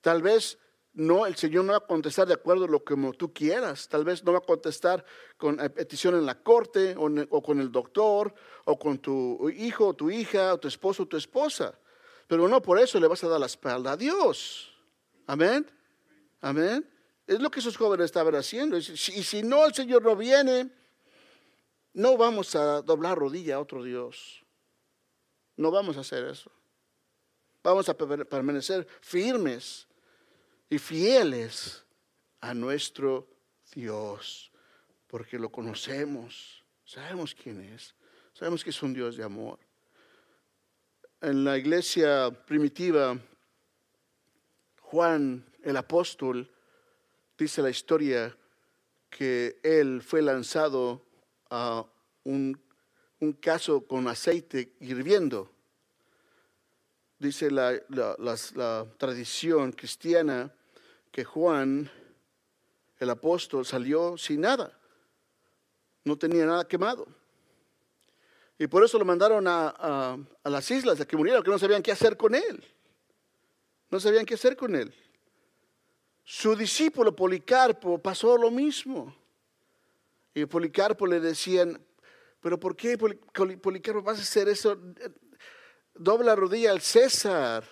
Tal 0.00 0.22
vez 0.22 0.58
no, 0.94 1.26
el 1.26 1.36
Señor 1.36 1.64
no 1.64 1.72
va 1.72 1.78
a 1.78 1.86
contestar 1.86 2.26
de 2.28 2.34
acuerdo 2.34 2.66
a 2.66 2.68
lo 2.68 2.84
que 2.84 2.94
tú 3.16 3.32
quieras. 3.32 3.88
Tal 3.88 4.04
vez 4.04 4.22
no 4.22 4.32
va 4.32 4.38
a 4.38 4.42
contestar 4.42 5.04
con 5.36 5.58
eh, 5.58 5.70
petición 5.70 6.14
en 6.14 6.26
la 6.26 6.42
corte 6.42 6.94
o, 6.96 7.10
o, 7.30 7.42
con 7.42 7.60
el 7.60 7.72
doctor 7.72 8.34
o 8.64 8.78
con 8.78 8.98
tu 8.98 9.48
hijo 9.50 9.88
o 9.88 9.94
tu 9.94 10.10
hija 10.10 10.54
o 10.54 10.58
tu 10.58 10.68
esposo 10.68 11.04
o 11.04 11.06
tu 11.06 11.16
esposa. 11.16 11.78
Pero 12.28 12.46
no 12.48 12.60
por 12.60 12.78
eso 12.78 13.00
le 13.00 13.06
vas 13.06 13.24
a 13.24 13.28
dar 13.28 13.40
la 13.40 13.46
espalda 13.46 13.92
a 13.92 13.96
Dios. 13.96 14.72
Amén. 15.26 15.66
Amén. 16.40 16.86
Es 17.26 17.40
lo 17.40 17.50
que 17.50 17.60
esos 17.60 17.76
jóvenes 17.76 18.06
estaban 18.06 18.34
haciendo. 18.34 18.76
Y 18.76 18.82
si, 18.82 19.42
no, 19.42 19.64
el 19.64 19.74
Señor 19.74 20.02
no 20.02 20.16
viene, 20.16 20.70
no 21.94 22.16
vamos 22.16 22.54
a 22.54 22.82
doblar 22.82 23.16
rodilla 23.16 23.56
a 23.56 23.60
otro 23.60 23.82
Dios. 23.82 24.41
No 25.56 25.70
vamos 25.70 25.96
a 25.96 26.00
hacer 26.00 26.24
eso. 26.24 26.50
Vamos 27.62 27.88
a 27.88 27.96
permanecer 27.96 28.86
firmes 29.00 29.86
y 30.68 30.78
fieles 30.78 31.84
a 32.40 32.54
nuestro 32.54 33.28
Dios, 33.72 34.50
porque 35.06 35.38
lo 35.38 35.50
conocemos, 35.50 36.64
sabemos 36.84 37.34
quién 37.34 37.60
es, 37.60 37.94
sabemos 38.32 38.64
que 38.64 38.70
es 38.70 38.82
un 38.82 38.92
Dios 38.92 39.16
de 39.16 39.24
amor. 39.24 39.58
En 41.20 41.44
la 41.44 41.56
iglesia 41.56 42.30
primitiva, 42.30 43.16
Juan 44.80 45.46
el 45.62 45.76
apóstol 45.76 46.50
dice 47.38 47.62
la 47.62 47.70
historia 47.70 48.36
que 49.08 49.60
él 49.62 50.02
fue 50.02 50.22
lanzado 50.22 51.04
a 51.50 51.84
un, 52.24 52.60
caso 53.30 53.86
con 53.86 54.08
aceite 54.08 54.72
hirviendo. 54.80 55.48
Dice 57.20 57.52
la, 57.52 57.80
la 57.88 58.86
tradición 58.98 59.70
cristiana 59.70 60.52
que 61.12 61.22
Juan, 61.22 61.88
el 62.98 63.10
apóstol, 63.10 63.64
salió 63.64 64.18
sin 64.18 64.40
nada. 64.40 64.76
No 66.04 66.18
tenía 66.18 66.44
nada 66.46 66.66
quemado. 66.66 67.06
Y 68.62 68.68
por 68.68 68.84
eso 68.84 68.96
lo 68.96 69.04
mandaron 69.04 69.46
a, 69.48 70.16
las 70.44 70.70
islas 70.70 71.00
a 71.00 71.04
que 71.04 71.16
muriera, 71.16 71.38
porque 71.38 71.50
no 71.50 71.58
sabían 71.58 71.82
qué 71.82 71.90
hacer 71.90 72.16
con 72.16 72.32
él. 72.32 72.64
No 73.90 73.98
sabían 73.98 74.24
qué 74.24 74.34
hacer 74.34 74.56
con 74.56 74.76
él. 74.76 74.94
Su 76.22 76.54
discípulo 76.54 77.14
Policarpo 77.14 77.98
pasó 77.98 78.36
lo 78.36 78.52
mismo. 78.52 79.14
Y 80.32 80.46
Policarpo 80.46 81.08
le 81.08 81.18
decían, 81.18 81.84
pero 82.42 82.58
¿por 82.58 82.76
qué 82.76 82.98
Policarpo 82.98 84.02
vas 84.02 84.18
a 84.18 84.22
hacer 84.22 84.48
eso? 84.48 84.76
Dobla 85.94 86.34
rodilla 86.34 86.72
al 86.72 86.80
César 86.80 87.64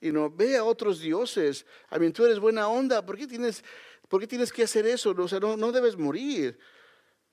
y 0.00 0.12
no 0.12 0.30
ve 0.30 0.56
a 0.56 0.64
otros 0.64 1.00
dioses. 1.00 1.66
A 1.88 1.98
mí 1.98 2.10
tú 2.12 2.24
eres 2.24 2.38
buena 2.38 2.68
onda, 2.68 3.04
¿por 3.04 3.18
qué 3.18 3.26
tienes, 3.26 3.64
por 4.08 4.20
qué 4.20 4.28
tienes 4.28 4.52
que 4.52 4.62
hacer 4.62 4.86
eso? 4.86 5.10
O 5.10 5.28
sea, 5.28 5.40
no, 5.40 5.56
no 5.56 5.72
debes 5.72 5.96
morir. 5.98 6.56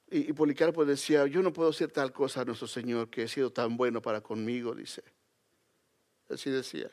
Y, 0.10 0.34
Policarpo 0.34 0.84
decía, 0.84 1.28
yo 1.28 1.44
no 1.44 1.54
puedo 1.54 1.70
hacer 1.70 1.92
tal 1.92 2.12
cosa 2.12 2.42
a 2.42 2.46
nuestro 2.46 2.68
Señor 2.68 3.12
que 3.12 3.24
ha 3.24 3.28
sido 3.28 3.52
tan 3.52 3.78
bueno 3.78 4.02
para 4.02 4.22
conmigo, 4.22 4.74
dice. 4.74 5.04
Así 6.28 6.50
decía. 6.50 6.90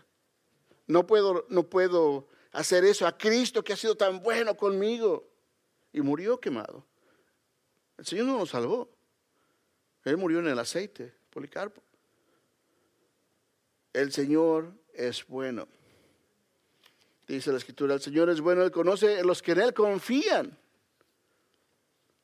No 0.87 1.07
puedo, 1.07 1.47
no 1.49 1.63
puedo 1.63 2.29
hacer 2.53 2.85
eso 2.85 3.07
a 3.07 3.17
Cristo 3.17 3.65
que 3.65 3.73
ha 3.73 3.77
sido 3.77 3.97
tan 3.97 4.23
bueno 4.23 4.55
conmigo. 4.59 5.27
Y 5.91 6.03
murió 6.03 6.39
quemado. 6.39 6.85
El 7.97 8.05
Señor 8.05 8.27
no 8.27 8.37
lo 8.37 8.45
salvó. 8.45 8.96
Él 10.07 10.17
murió 10.17 10.39
en 10.39 10.47
el 10.47 10.59
aceite, 10.59 11.13
Policarpo. 11.31 11.83
El 13.93 14.13
Señor 14.13 14.73
es 14.95 15.27
bueno. 15.27 15.67
Dice 17.27 17.51
la 17.51 17.59
escritura, 17.59 17.95
el 17.95 18.01
Señor 18.01 18.31
es 18.31 18.41
bueno, 18.41 18.63
Él 18.63 18.71
conoce 18.71 19.19
a 19.19 19.25
los 19.25 19.43
que 19.43 19.51
en 19.51 19.63
Él 19.63 19.75
confían. 19.75 20.57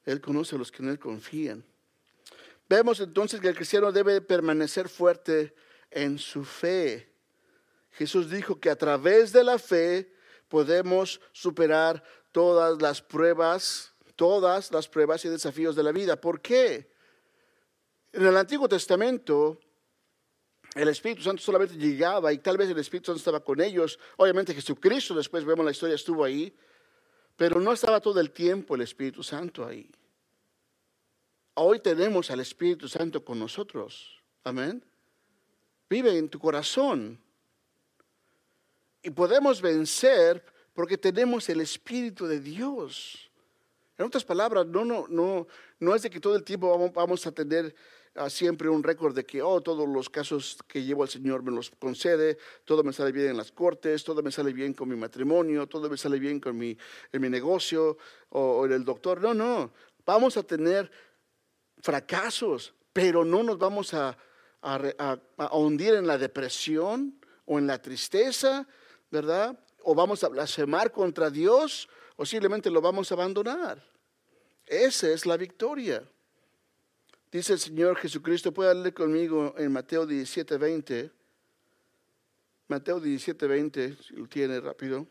Él 0.05 0.21
conoce 0.21 0.55
a 0.55 0.59
los 0.59 0.71
que 0.71 0.85
en 0.85 0.91
Él 0.91 1.01
confían. 1.01 1.65
Vemos 2.69 3.01
entonces 3.01 3.41
que 3.41 3.49
el 3.49 3.57
cristiano 3.57 3.91
debe 3.91 4.21
permanecer 4.21 4.89
fuerte 4.89 5.53
en 5.91 6.21
su 6.21 6.45
fe. 6.45 7.11
Jesús 7.91 8.31
dijo 8.31 8.61
que 8.61 8.71
a 8.71 8.77
través 8.77 9.33
de 9.33 9.43
la 9.43 9.59
fe 9.59 10.15
podemos 10.49 11.21
superar 11.33 12.05
todas 12.31 12.81
las 12.81 13.03
pruebas, 13.03 13.93
todas 14.15 14.71
las 14.71 14.87
pruebas 14.87 15.25
y 15.25 15.29
desafíos 15.29 15.75
de 15.75 15.83
la 15.83 15.91
vida. 15.91 16.21
¿Por 16.21 16.41
qué? 16.41 16.92
En 18.13 18.27
el 18.27 18.37
Antiguo 18.37 18.69
Testamento 18.69 19.59
el 20.75 20.89
Espíritu 20.89 21.23
Santo 21.23 21.43
solamente 21.43 21.77
llegaba 21.77 22.33
y 22.33 22.39
tal 22.39 22.57
vez 22.57 22.71
el 22.71 22.79
Espíritu 22.79 23.07
Santo 23.07 23.19
estaba 23.19 23.41
con 23.41 23.61
ellos. 23.61 23.99
Obviamente 24.17 24.55
Jesucristo, 24.55 25.15
después 25.15 25.45
vemos 25.45 25.65
la 25.65 25.71
historia, 25.71 25.95
estuvo 25.95 26.25
ahí, 26.25 26.55
pero 27.37 27.61
no 27.61 27.73
estaba 27.73 28.01
todo 28.01 28.21
el 28.21 28.31
tiempo 28.31 28.75
el 28.75 28.83
Espíritu 28.83 29.23
Santo 29.23 29.67
ahí. 29.67 29.91
Hoy 31.55 31.81
tenemos 31.81 32.31
al 32.31 32.41
Espíritu 32.41 32.89
Santo 32.89 33.23
con 33.23 33.39
nosotros. 33.39 34.23
Amén. 34.45 34.83
Vive 35.91 36.17
en 36.17 36.31
tu 36.31 36.39
corazón. 36.39 37.21
Y 39.03 39.11
podemos 39.11 39.61
vencer 39.61 40.43
porque 40.73 40.97
tenemos 40.97 41.49
el 41.51 41.61
Espíritu 41.61 42.27
de 42.27 42.41
Dios. 42.41 43.31
En 43.99 44.07
otras 44.07 44.25
palabras, 44.25 44.67
no, 44.67 44.87
no, 44.87 45.07
no, 45.09 45.47
no 45.79 45.95
es 45.95 46.03
de 46.03 46.09
que 46.09 46.21
todo 46.21 46.35
el 46.35 46.45
tiempo 46.45 46.91
vamos 46.95 47.27
a 47.27 47.33
tener 47.33 47.75
siempre 48.29 48.69
un 48.69 48.83
récord 48.83 49.15
de 49.15 49.25
que, 49.25 49.43
oh, 49.43 49.61
todos 49.61 49.89
los 49.89 50.11
casos 50.11 50.59
que 50.69 50.83
llevo 50.83 51.03
al 51.03 51.09
Señor 51.09 51.43
me 51.43 51.51
los 51.51 51.71
concede, 51.71 52.39
todo 52.65 52.85
me 52.85 52.93
sale 52.93 53.13
bien 53.13 53.29
en 53.29 53.37
las 53.37 53.53
cortes, 53.53 54.05
todo 54.05 54.23
me 54.23 54.31
sale 54.31 54.53
bien 54.53 54.75
con 54.75 54.89
mi 54.89 54.97
matrimonio, 54.97 55.67
todo 55.67 55.89
me 55.89 55.97
sale 55.97 56.19
bien 56.19 56.39
con 56.39 56.57
mi, 56.57 56.77
en 57.11 57.23
mi 57.23 57.29
negocio 57.29 57.97
o, 58.31 58.67
en 58.67 58.73
el 58.73 58.85
doctor. 58.85 59.21
No, 59.21 59.33
no, 59.33 59.73
vamos 60.05 60.37
a 60.37 60.43
tener 60.43 60.91
fracasos, 61.79 62.75
pero 62.93 63.25
no 63.25 63.43
nos 63.43 63.59
vamos 63.59 63.95
a, 63.95 64.17
a, 64.61 65.19
a 65.39 65.57
hundir 65.57 65.95
en 65.95 66.07
la 66.07 66.19
depresión 66.19 67.19
o 67.47 67.59
en 67.59 67.67
la 67.67 67.81
tristeza, 67.81 68.67
¿verdad? 69.11 69.59
O 69.85 69.95
vamos 69.95 70.23
a 70.23 70.29
blasfemar 70.29 70.93
contra 70.93 71.31
Dios 71.31 71.89
o 72.17 72.27
simplemente 72.27 72.71
lo 72.71 72.81
vamos 72.81 73.11
a 73.11 73.15
abandonar. 73.15 73.83
Esa 74.67 75.09
es 75.09 75.27
la 75.27 75.37
victoria. 75.37 76.05
Dice 77.33 77.55
el 77.55 77.59
Señor 77.59 77.97
Jesucristo, 77.97 78.53
puede 78.53 78.75
leer 78.75 78.93
conmigo 78.93 79.55
en 79.57 79.73
Mateo 79.73 80.05
17, 80.05 80.59
20. 80.59 81.11
Mateo 82.69 83.01
17, 83.01 83.47
20, 83.47 83.97
si 83.97 84.15
lo 84.15 84.29
tiene 84.29 84.61
rápido. 84.61 85.07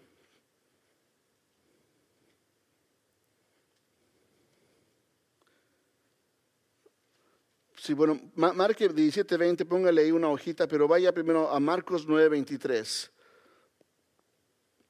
Sí, 7.76 7.96
bueno, 7.96 8.22
marque 8.36 8.88
17, 8.88 9.38
20, 9.38 9.66
póngale 9.66 10.04
ahí 10.04 10.12
una 10.12 10.30
hojita, 10.30 10.68
pero 10.68 10.88
vaya 10.88 11.12
primero 11.12 11.50
a 11.50 11.60
Marcos 11.60 12.06
9, 12.08 12.30
23. 12.30 13.12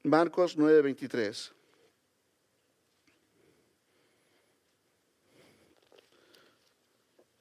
Marcos 0.02 0.58
9, 0.58 0.82
23. 0.82 1.54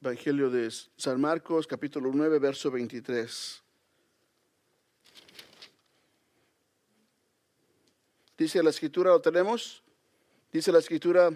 Evangelio 0.03 0.49
de 0.49 0.67
San 0.97 1.21
Marcos, 1.21 1.67
capítulo 1.67 2.09
9, 2.11 2.39
verso 2.39 2.71
23. 2.71 3.61
Dice 8.35 8.63
la 8.63 8.71
escritura, 8.71 9.11
¿lo 9.11 9.21
tenemos? 9.21 9.83
Dice 10.51 10.71
la 10.71 10.79
escritura, 10.79 11.29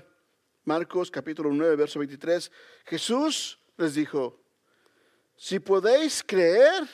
Marcos, 0.63 1.11
capítulo 1.11 1.51
9, 1.53 1.75
verso 1.75 1.99
23. 1.99 2.51
Jesús 2.85 3.59
les 3.77 3.93
dijo, 3.93 4.41
si 5.35 5.59
podéis 5.59 6.23
creer, 6.25 6.89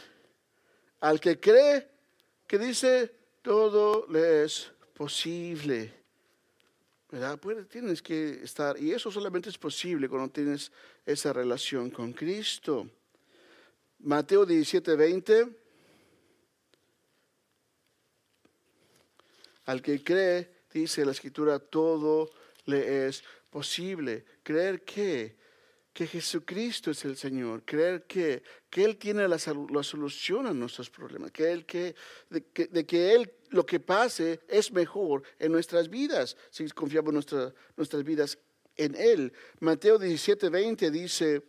al 1.00 1.22
que 1.22 1.40
cree, 1.40 1.90
que 2.48 2.60
dice, 2.60 3.16
todo 3.42 4.08
le 4.10 4.44
es 4.44 4.74
posible. 4.94 6.01
¿Verdad? 7.12 7.38
Pues 7.40 7.68
tienes 7.68 8.02
que 8.02 8.42
estar, 8.42 8.82
y 8.82 8.94
eso 8.94 9.12
solamente 9.12 9.50
es 9.50 9.58
posible 9.58 10.08
cuando 10.08 10.30
tienes 10.30 10.72
esa 11.06 11.34
relación 11.34 11.90
con 11.90 12.14
Cristo. 12.14 12.90
Mateo 14.00 14.46
17, 14.46 14.96
20. 14.96 15.48
Al 19.66 19.82
que 19.82 20.04
cree, 20.04 20.50
dice 20.74 21.06
la 21.06 21.12
escritura, 21.12 21.60
todo 21.60 22.32
le 22.66 23.08
es 23.08 23.24
posible. 23.50 24.26
Creer 24.42 24.84
que 24.84 25.36
que 25.94 26.08
Jesucristo 26.08 26.92
es 26.92 27.04
el 27.06 27.18
Señor, 27.18 27.64
creer 27.64 28.04
que, 28.04 28.44
que 28.70 28.84
Él 28.84 28.98
tiene 28.98 29.28
la, 29.28 29.38
solución 29.38 30.48
a 30.48 30.54
nuestros 30.54 30.90
problemas, 30.90 31.32
que 31.32 31.52
Él, 31.52 31.66
que, 31.66 31.96
de, 32.30 32.86
que, 32.86 33.14
Él 33.14 33.34
lo 33.50 33.66
que 33.66 33.80
pase 33.80 34.40
es 34.48 34.72
mejor 34.72 35.24
en 35.38 35.52
nuestras 35.52 35.90
vidas, 35.90 36.38
si 36.50 36.68
confiamos 36.70 37.14
nuestra, 37.14 37.54
nuestras 37.76 38.04
vidas 38.04 38.38
en 38.78 38.96
Él. 38.96 39.34
Mateo 39.60 39.98
17, 39.98 40.50
20 40.50 40.92
dice, 40.92 41.44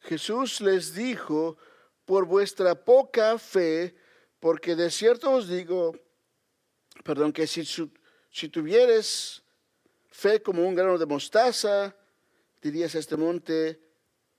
Jesús 0.00 0.60
les 0.60 0.94
dijo, 0.94 1.56
por 2.04 2.26
vuestra 2.26 2.74
poca 2.74 3.38
fe, 3.38 3.94
porque 4.40 4.74
de 4.74 4.90
cierto 4.90 5.30
os 5.30 5.48
digo 5.48 5.94
perdón, 7.02 7.32
que 7.32 7.46
si, 7.46 7.64
si 7.64 8.48
tuvieres 8.48 9.42
fe 10.08 10.40
como 10.42 10.66
un 10.66 10.74
grano 10.74 10.98
de 10.98 11.06
mostaza, 11.06 11.94
dirías 12.64 12.94
a 12.94 12.98
este 12.98 13.18
monte, 13.18 13.78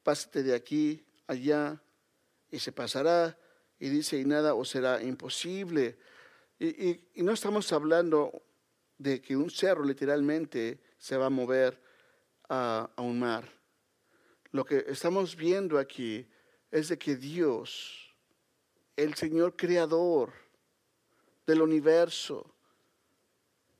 pásate 0.01 0.41
de 0.41 0.55
aquí 0.55 1.05
allá 1.27 1.79
y 2.49 2.57
se 2.57 2.71
pasará. 2.71 3.37
Y 3.77 3.89
dice, 3.89 4.17
y 4.17 4.25
nada 4.25 4.55
os 4.55 4.69
será 4.69 5.03
imposible. 5.03 5.99
Y, 6.59 7.21
no 7.21 7.33
estamos 7.33 7.71
hablando 7.71 8.41
de 8.97 9.21
que 9.21 9.37
un 9.37 9.51
cerro 9.51 9.83
literalmente 9.85 10.81
se 10.97 11.17
va 11.17 11.27
a 11.27 11.29
mover 11.29 11.79
a 12.49 12.89
un 12.97 13.19
mar. 13.19 13.47
Lo 14.51 14.65
que 14.65 14.85
estamos 14.87 15.35
viendo 15.35 15.77
aquí 15.77 16.27
es 16.71 16.87
de 16.87 16.97
que 16.97 17.17
Dios, 17.17 18.15
el 18.95 19.13
Señor 19.13 19.55
creador 19.55 20.33
del 21.45 21.61
universo, 21.61 22.55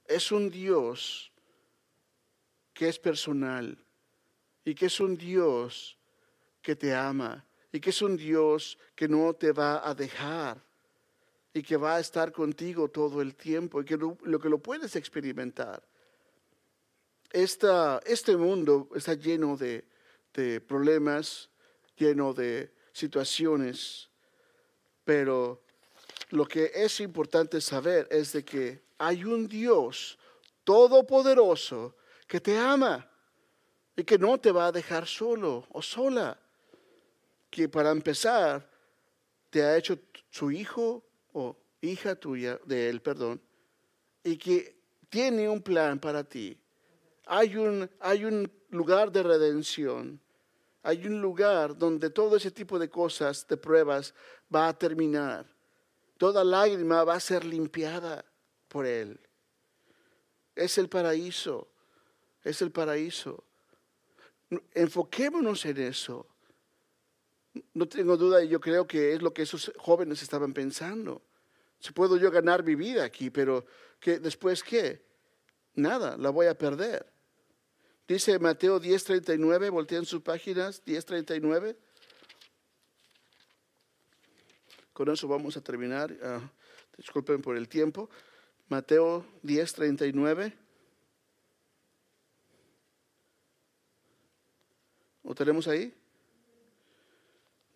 es 0.06 0.32
un 0.32 0.52
Dios 0.52 1.32
que 2.74 2.90
es 2.90 3.00
personal 3.00 3.85
y 4.66 4.74
que 4.74 4.88
es 4.88 5.00
un 5.00 5.16
Dios 5.16 5.98
que 6.62 6.76
te 6.76 6.94
ama 6.94 7.46
y 7.72 7.80
que 7.80 7.92
es 7.92 8.02
un 8.02 8.18
Dios 8.18 8.78
que 8.96 9.08
no 9.08 9.34
te 9.34 9.52
va 9.52 9.88
a 9.88 9.94
dejar 9.94 10.62
y 11.54 11.62
que 11.62 11.78
va 11.78 11.96
a 11.96 12.00
estar 12.00 12.32
contigo 12.32 12.90
todo 12.90 13.22
el 13.22 13.36
tiempo 13.36 13.80
y 13.80 13.86
que 13.86 13.96
lo, 13.96 14.18
que 14.18 14.50
lo 14.50 14.58
puedes 14.58 14.96
experimentar. 14.96 15.84
este 17.32 18.36
mundo 18.36 18.90
está 18.96 19.14
lleno 19.14 19.56
de, 19.56 19.86
de 20.34 20.60
problemas, 20.60 21.50
lleno 21.96 22.34
de 22.34 22.74
situaciones, 22.92 24.10
pero 25.04 25.62
lo 26.32 26.46
que 26.46 26.72
es 26.74 27.00
importante 27.02 27.62
saber 27.62 28.08
es 28.10 28.34
de 28.34 28.44
que 28.44 28.82
hay 28.98 29.24
un 29.24 29.48
Dios 29.48 30.18
todopoderoso 30.64 31.96
que 32.28 32.42
te 32.42 32.58
ama 32.58 33.08
y 33.96 34.04
que 34.04 34.18
no 34.18 34.38
te 34.40 34.52
va 34.52 34.68
a 34.68 34.72
dejar 34.72 35.08
solo 35.08 35.66
o 35.72 35.82
sola, 35.82 36.38
que 37.50 37.70
para 37.70 37.92
empezar 37.92 38.70
te 39.50 39.64
ha 39.64 39.78
hecho 39.78 39.98
su 40.30 40.52
hijo 40.52 41.04
o 41.32 41.56
hija 41.82 42.16
tuya 42.16 42.60
de 42.66 42.90
él, 42.90 43.02
perdón, 43.02 43.42
y 44.24 44.38
que 44.38 44.76
tiene 45.08 45.48
un 45.48 45.62
plan 45.62 45.98
para 45.98 46.24
ti. 46.24 46.60
Hay 47.26 47.56
un, 47.56 47.90
hay 48.02 48.26
un 48.26 48.52
lugar 48.70 49.12
de 49.12 49.24
redención, 49.24 50.20
hay 50.84 51.08
un 51.08 51.22
lugar 51.22 51.78
donde 51.78 52.10
todo 52.10 52.36
ese 52.36 52.52
tipo 52.52 52.78
de 52.78 52.90
cosas, 52.90 53.48
de 53.48 53.56
pruebas, 53.56 54.14
va 54.54 54.68
a 54.68 54.78
terminar. 54.78 55.48
Toda 56.18 56.44
lágrima 56.44 57.06
va 57.06 57.16
a 57.16 57.20
ser 57.20 57.46
limpiada 57.46 58.26
por 58.68 58.86
Él. 58.86 59.20
Es 60.54 60.78
el 60.78 60.90
paraíso, 60.90 61.70
es 62.44 62.62
el 62.62 62.72
paraíso. 62.72 63.45
Enfoquémonos 64.74 65.66
en 65.66 65.78
eso. 65.78 66.28
No 67.74 67.88
tengo 67.88 68.18
duda, 68.18 68.44
y 68.44 68.50
yo 68.50 68.60
creo 68.60 68.86
que 68.86 69.14
es 69.14 69.22
lo 69.22 69.34
que 69.34 69.44
esos 69.44 69.72
jóvenes 69.78 70.22
estaban 70.22 70.54
pensando. 70.54 71.22
Si 71.80 71.92
puedo 71.92 72.18
yo 72.18 72.32
ganar 72.32 72.64
mi 72.64 72.76
vida 72.76 73.04
aquí, 73.04 73.30
pero 73.30 73.66
que 74.00 74.20
después 74.20 74.64
qué? 74.64 75.06
Nada, 75.76 76.18
la 76.18 76.30
voy 76.30 76.48
a 76.48 76.58
perder. 76.58 77.06
Dice 78.08 78.38
Mateo 78.40 78.80
10:39, 78.80 79.70
voltean 79.70 80.06
sus 80.06 80.22
páginas, 80.22 80.84
10:39. 80.86 81.76
Con 84.94 85.10
eso 85.10 85.28
vamos 85.28 85.58
a 85.58 85.62
terminar. 85.62 86.16
Ah, 86.22 86.52
disculpen 86.98 87.42
por 87.42 87.58
el 87.58 87.68
tiempo. 87.68 88.10
Mateo 88.70 89.26
10:39. 89.44 90.54
¿Lo 95.26 95.34
tenemos 95.34 95.68
ahí? 95.68 95.92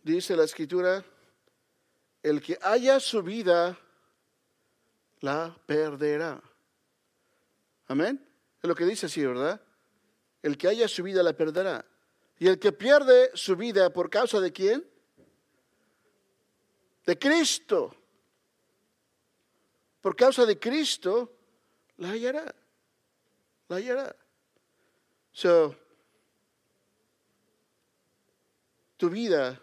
Dice 0.04 0.36
la 0.36 0.44
escritura, 0.44 1.04
el 2.22 2.42
que 2.42 2.58
haya 2.62 3.00
su 3.00 3.24
vida, 3.24 3.78
la 5.22 5.58
perderá. 5.66 6.42
Amén. 7.88 8.24
Es 8.62 8.68
lo 8.68 8.76
que 8.76 8.86
dice 8.86 9.08
así, 9.08 9.26
¿verdad? 9.26 9.60
El 10.44 10.58
que 10.58 10.68
haya 10.68 10.88
su 10.88 11.02
vida 11.04 11.24
la 11.24 11.34
perderá. 11.34 11.84
Y 12.38 12.48
el 12.48 12.60
que 12.60 12.72
pierde 12.72 13.32
su 13.34 13.56
vida 13.56 13.92
por 13.92 14.10
causa 14.10 14.40
de 14.40 14.54
quién? 14.54 14.88
De 17.06 17.18
Cristo. 17.18 17.96
Por 20.02 20.16
causa 20.16 20.46
de 20.46 20.58
Cristo, 20.60 21.36
la 21.98 22.12
hallará. 22.12 22.56
La 23.68 23.78
hallará. 23.78 24.16
So, 25.32 25.76
tu 29.00 29.10
vida 29.10 29.58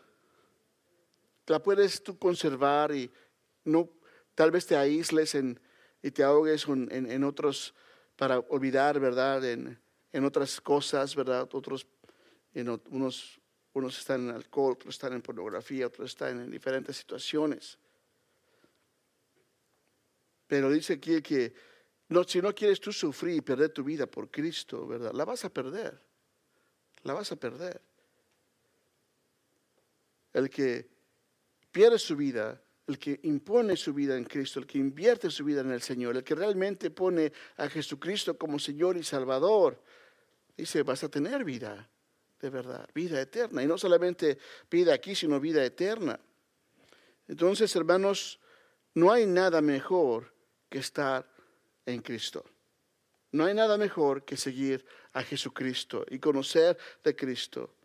la 1.47 1.63
puedes 1.63 2.03
tú 2.03 2.19
conservar 2.19 2.93
y 2.93 3.11
no, 3.65 3.91
tal 4.35 4.51
vez 4.51 4.67
te 4.67 4.77
aísles 4.77 5.35
en, 5.35 5.61
y 6.03 6.11
te 6.11 6.23
ahogues 6.23 6.67
en, 6.67 6.89
en 6.91 7.23
otros 7.23 7.75
para 8.17 8.39
olvidar, 8.39 8.99
¿verdad? 8.99 9.45
En, 9.45 9.79
en 10.11 10.25
otras 10.25 10.59
cosas, 10.63 11.15
¿verdad? 11.15 11.47
Otros, 11.53 11.87
unos, 12.91 13.39
unos 13.75 13.99
están 13.99 14.31
en 14.31 14.35
alcohol, 14.35 14.73
otros 14.73 14.95
están 14.95 15.13
en 15.13 15.21
pornografía, 15.21 15.87
otros 15.87 16.13
están 16.13 16.41
en 16.41 16.51
diferentes 16.51 16.97
situaciones. 16.97 17.79
Pero 20.47 20.71
dice 20.71 20.95
aquí 20.95 21.21
que 21.21 21.53
no, 22.09 22.25
si 22.25 22.41
no 22.41 22.55
quieres 22.55 22.81
tú 22.81 22.91
sufrir 22.91 23.37
y 23.37 23.41
perder 23.43 23.69
tu 23.69 23.85
vida 23.85 24.07
por 24.07 24.31
Cristo, 24.31 24.87
¿verdad? 24.87 25.13
La 25.13 25.27
vas 25.27 25.45
a 25.45 25.51
perder. 25.51 26.01
La 27.03 27.13
vas 27.13 27.31
a 27.33 27.37
perder. 27.37 27.83
El 30.37 30.51
que 30.51 30.87
pierde 31.73 31.99
su 31.99 32.15
vida, 32.15 32.61
el 32.87 32.99
que 32.99 33.21
impone 33.23 33.75
su 33.75 33.95
vida 33.95 34.19
en 34.19 34.25
Cristo, 34.25 34.61
el 34.61 34.67
que 34.67 34.77
invierte 34.77 35.31
su 35.31 35.47
vida 35.47 35.63
en 35.63 35.71
el 35.71 35.81
Señor, 35.81 36.15
el 36.15 36.25
que 36.25 36.35
realmente 36.35 36.91
pone 36.91 37.33
a 37.57 37.71
Jesucristo 37.71 38.37
como 38.37 38.59
Señor 38.59 38.99
y 38.99 39.03
Salvador, 39.03 39.83
dice, 40.55 40.83
vas 40.83 41.03
a 41.05 41.09
tener 41.09 41.43
vida, 41.43 41.89
de 42.39 42.51
verdad, 42.51 42.87
vida 42.95 43.19
eterna. 43.19 43.63
Y 43.63 43.67
no 43.67 43.79
solamente 43.79 44.37
vida 44.71 44.93
aquí, 44.93 45.15
sino 45.15 45.41
vida 45.41 45.65
eterna. 45.65 46.21
Entonces, 47.29 47.75
hermanos, 47.75 48.39
no 48.93 49.11
hay 49.11 49.25
nada 49.25 49.63
mejor 49.63 50.35
que 50.69 50.81
estar 50.81 51.27
en 51.87 52.03
Cristo. 52.03 52.45
No 53.33 53.47
hay 53.47 53.55
nada 53.55 53.79
mejor 53.79 54.27
que 54.27 54.37
seguir 54.37 54.85
a 55.15 55.23
Jesucristo 55.23 56.05
y 56.11 56.19
conocer 56.19 56.77
de 57.03 57.17
Cristo. 57.17 57.76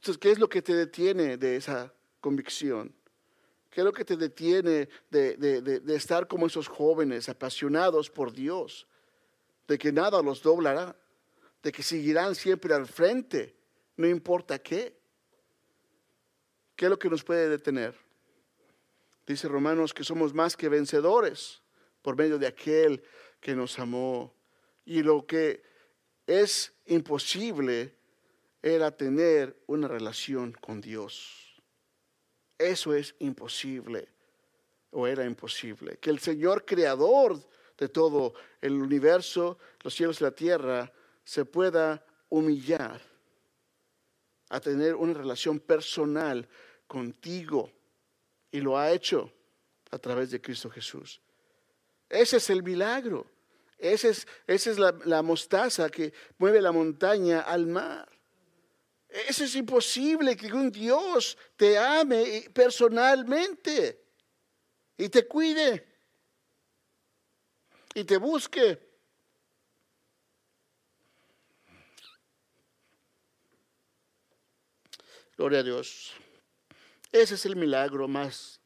Entonces, 0.00 0.16
¿qué 0.18 0.30
es 0.30 0.38
lo 0.38 0.48
que 0.48 0.62
te 0.62 0.74
detiene 0.74 1.36
de 1.36 1.56
esa 1.56 1.92
convicción? 2.20 2.94
¿Qué 3.68 3.82
es 3.82 3.84
lo 3.84 3.92
que 3.92 4.04
te 4.04 4.16
detiene 4.16 4.88
de, 5.10 5.36
de 5.36 5.94
estar 5.94 6.26
como 6.26 6.46
esos 6.46 6.68
jóvenes 6.68 7.28
apasionados 7.28 8.08
por 8.08 8.32
Dios? 8.32 8.86
De 9.68 9.76
que 9.78 9.92
nada 9.92 10.22
los 10.22 10.42
doblará 10.42 10.96
de 11.62 11.72
que 11.72 11.82
seguirán 11.82 12.34
siempre 12.34 12.74
al 12.74 12.86
frente, 12.86 13.54
no 13.96 14.06
importa 14.06 14.58
qué. 14.58 14.96
¿Qué 16.74 16.86
es 16.86 16.90
lo 16.90 16.98
que 16.98 17.10
nos 17.10 17.22
puede 17.22 17.48
detener? 17.48 17.94
Dice 19.26 19.48
Romanos 19.48 19.92
que 19.92 20.04
somos 20.04 20.32
más 20.32 20.56
que 20.56 20.68
vencedores 20.68 21.60
por 22.02 22.16
medio 22.16 22.38
de 22.38 22.46
aquel 22.46 23.02
que 23.40 23.54
nos 23.54 23.78
amó. 23.78 24.34
Y 24.86 25.02
lo 25.02 25.26
que 25.26 25.62
es 26.26 26.72
imposible 26.86 27.94
era 28.62 28.90
tener 28.90 29.62
una 29.66 29.88
relación 29.88 30.52
con 30.52 30.80
Dios. 30.80 31.60
Eso 32.58 32.94
es 32.94 33.14
imposible, 33.20 34.08
o 34.90 35.06
era 35.06 35.24
imposible. 35.24 35.96
Que 35.98 36.10
el 36.10 36.18
Señor 36.18 36.64
creador 36.64 37.40
de 37.78 37.88
todo 37.88 38.34
el 38.60 38.74
universo, 38.74 39.58
los 39.82 39.94
cielos 39.94 40.20
y 40.20 40.24
la 40.24 40.32
tierra, 40.32 40.92
se 41.24 41.44
pueda 41.44 42.04
humillar 42.28 43.00
a 44.50 44.60
tener 44.60 44.94
una 44.94 45.14
relación 45.14 45.58
personal 45.58 46.46
contigo. 46.86 47.72
Y 48.52 48.60
lo 48.60 48.76
ha 48.76 48.90
hecho 48.90 49.32
a 49.90 49.98
través 49.98 50.30
de 50.30 50.40
Cristo 50.40 50.68
Jesús. 50.68 51.20
Ese 52.08 52.36
es 52.36 52.50
el 52.50 52.62
milagro. 52.62 53.26
Ese 53.78 54.10
es, 54.10 54.26
esa 54.46 54.70
es 54.70 54.78
la, 54.78 54.94
la 55.06 55.22
mostaza 55.22 55.88
que 55.88 56.12
mueve 56.36 56.60
la 56.60 56.72
montaña 56.72 57.40
al 57.40 57.66
mar. 57.66 58.19
Eso 59.10 59.42
es 59.44 59.56
imposible 59.56 60.36
que 60.36 60.52
un 60.52 60.70
Dios 60.70 61.36
te 61.56 61.76
ame 61.76 62.48
personalmente 62.52 64.04
y 64.96 65.08
te 65.08 65.26
cuide 65.26 65.84
y 67.94 68.04
te 68.04 68.16
busque. 68.18 68.78
Gloria 75.36 75.60
a 75.60 75.62
Dios. 75.64 76.12
Ese 77.10 77.34
es 77.34 77.46
el 77.46 77.56
milagro 77.56 78.06
más, 78.06 78.60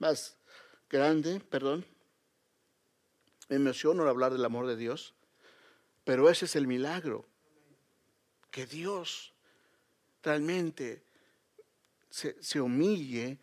más 0.00 0.36
grande, 0.88 1.38
perdón, 1.38 1.86
Me 3.48 3.56
emociono 3.56 4.08
hablar 4.08 4.32
del 4.32 4.44
amor 4.44 4.66
de 4.66 4.74
Dios, 4.74 5.14
pero 6.02 6.30
ese 6.30 6.46
es 6.46 6.56
el 6.56 6.66
milagro, 6.66 7.28
que 8.50 8.66
Dios 8.66 9.33
realmente 10.24 11.04
se, 12.10 12.42
se 12.42 12.60
humille 12.60 13.38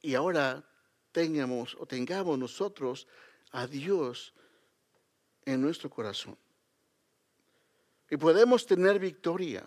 y 0.00 0.14
ahora 0.14 0.68
tengamos 1.12 1.76
o 1.78 1.86
tengamos 1.86 2.38
nosotros 2.38 3.06
a 3.52 3.66
Dios 3.66 4.34
en 5.44 5.60
nuestro 5.60 5.90
corazón. 5.90 6.36
Y 8.10 8.16
podemos 8.16 8.66
tener 8.66 8.98
victoria 8.98 9.66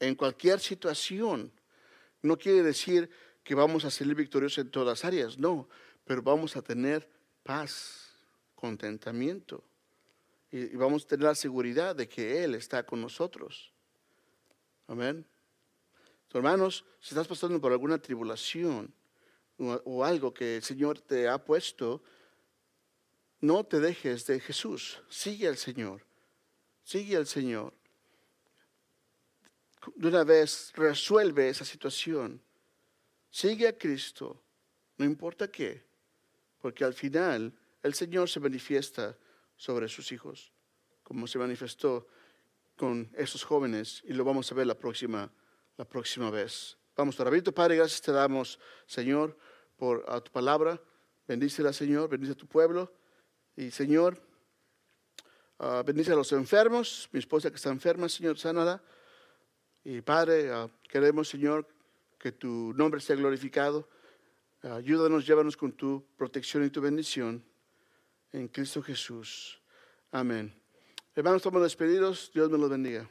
en 0.00 0.14
cualquier 0.14 0.60
situación. 0.60 1.52
No 2.22 2.36
quiere 2.36 2.62
decir 2.62 3.08
que 3.44 3.54
vamos 3.54 3.84
a 3.84 3.90
salir 3.90 4.14
victoriosos 4.14 4.58
en 4.58 4.70
todas 4.70 4.88
las 4.88 5.04
áreas, 5.04 5.38
no, 5.38 5.68
pero 6.04 6.22
vamos 6.22 6.56
a 6.56 6.62
tener 6.62 7.08
paz, 7.42 8.10
contentamiento 8.54 9.64
y, 10.50 10.76
vamos 10.76 11.04
a 11.04 11.08
tener 11.08 11.24
la 11.24 11.34
seguridad 11.34 11.94
de 11.94 12.08
que 12.08 12.42
Él 12.44 12.54
está 12.54 12.84
con 12.84 13.00
nosotros. 13.00 13.72
Amén. 14.86 15.26
Hermanos, 16.32 16.84
si 17.00 17.14
estás 17.14 17.26
pasando 17.26 17.60
por 17.60 17.72
alguna 17.72 17.98
tribulación 17.98 18.92
o, 19.56 20.04
algo 20.04 20.32
que 20.32 20.56
el 20.56 20.62
Señor 20.62 21.00
te 21.00 21.26
ha 21.26 21.42
puesto, 21.42 22.02
no 23.40 23.64
te 23.64 23.80
dejes 23.80 24.26
de 24.26 24.38
Jesús, 24.38 25.00
sigue 25.08 25.48
al 25.48 25.56
Señor, 25.56 26.04
sigue 26.84 27.16
al 27.16 27.26
Señor. 27.26 27.72
De 29.96 30.08
una 30.08 30.22
vez 30.22 30.72
resuelve 30.74 31.48
esa 31.48 31.64
situación. 31.64 32.42
Sigue 33.30 33.68
a 33.68 33.76
Cristo, 33.76 34.42
no 34.96 35.04
importa 35.04 35.50
qué, 35.50 35.84
porque 36.60 36.84
al 36.84 36.94
final 36.94 37.56
el 37.82 37.94
Señor 37.94 38.28
se 38.28 38.40
manifiesta 38.40 39.16
sobre 39.56 39.88
sus 39.88 40.12
hijos, 40.12 40.52
como 41.02 41.26
se 41.26 41.38
manifestó 41.38 42.06
con 42.76 43.10
esos 43.16 43.44
jóvenes 43.44 44.02
y 44.06 44.12
lo 44.12 44.24
vamos 44.24 44.50
a 44.50 44.54
ver 44.54 44.66
la 44.66 44.78
próxima, 44.78 45.30
la 45.78 45.84
próxima 45.84 46.30
vez. 46.30 46.76
Vamos 46.96 47.18
a 47.18 47.22
orar. 47.22 47.42
Padre, 47.54 47.76
gracias 47.76 48.02
te 48.02 48.12
damos, 48.12 48.58
Señor, 48.86 49.38
por 49.76 50.04
a 50.08 50.20
tu 50.20 50.30
palabra. 50.30 50.78
Bendícela, 51.26 51.72
Señor, 51.72 52.10
bendice 52.10 52.32
a 52.32 52.34
tu 52.34 52.46
pueblo. 52.46 52.92
Y, 53.56 53.70
Señor, 53.70 54.20
uh, 55.60 55.84
bendice 55.84 56.12
a 56.12 56.16
los 56.16 56.32
enfermos, 56.32 57.08
mi 57.12 57.20
esposa 57.20 57.50
que 57.50 57.56
está 57.56 57.70
enferma, 57.70 58.08
Señor, 58.08 58.36
sánala. 58.38 58.82
Y 59.84 60.00
Padre, 60.00 60.52
ah, 60.52 60.68
queremos, 60.88 61.28
Señor, 61.28 61.66
que 62.18 62.32
tu 62.32 62.74
nombre 62.74 63.00
sea 63.00 63.16
glorificado. 63.16 63.88
ayúdanos, 64.62 65.24
llévanos 65.24 65.56
con 65.56 65.72
tu 65.72 66.04
protección 66.16 66.64
y 66.64 66.70
tu 66.70 66.80
bendición. 66.80 67.44
En 68.32 68.48
Cristo 68.48 68.82
Jesús. 68.82 69.60
Amén. 70.10 70.52
Hermanos, 71.14 71.38
estamos 71.38 71.62
despedidos. 71.62 72.30
Dios 72.34 72.50
me 72.50 72.58
los 72.58 72.68
bendiga. 72.68 73.08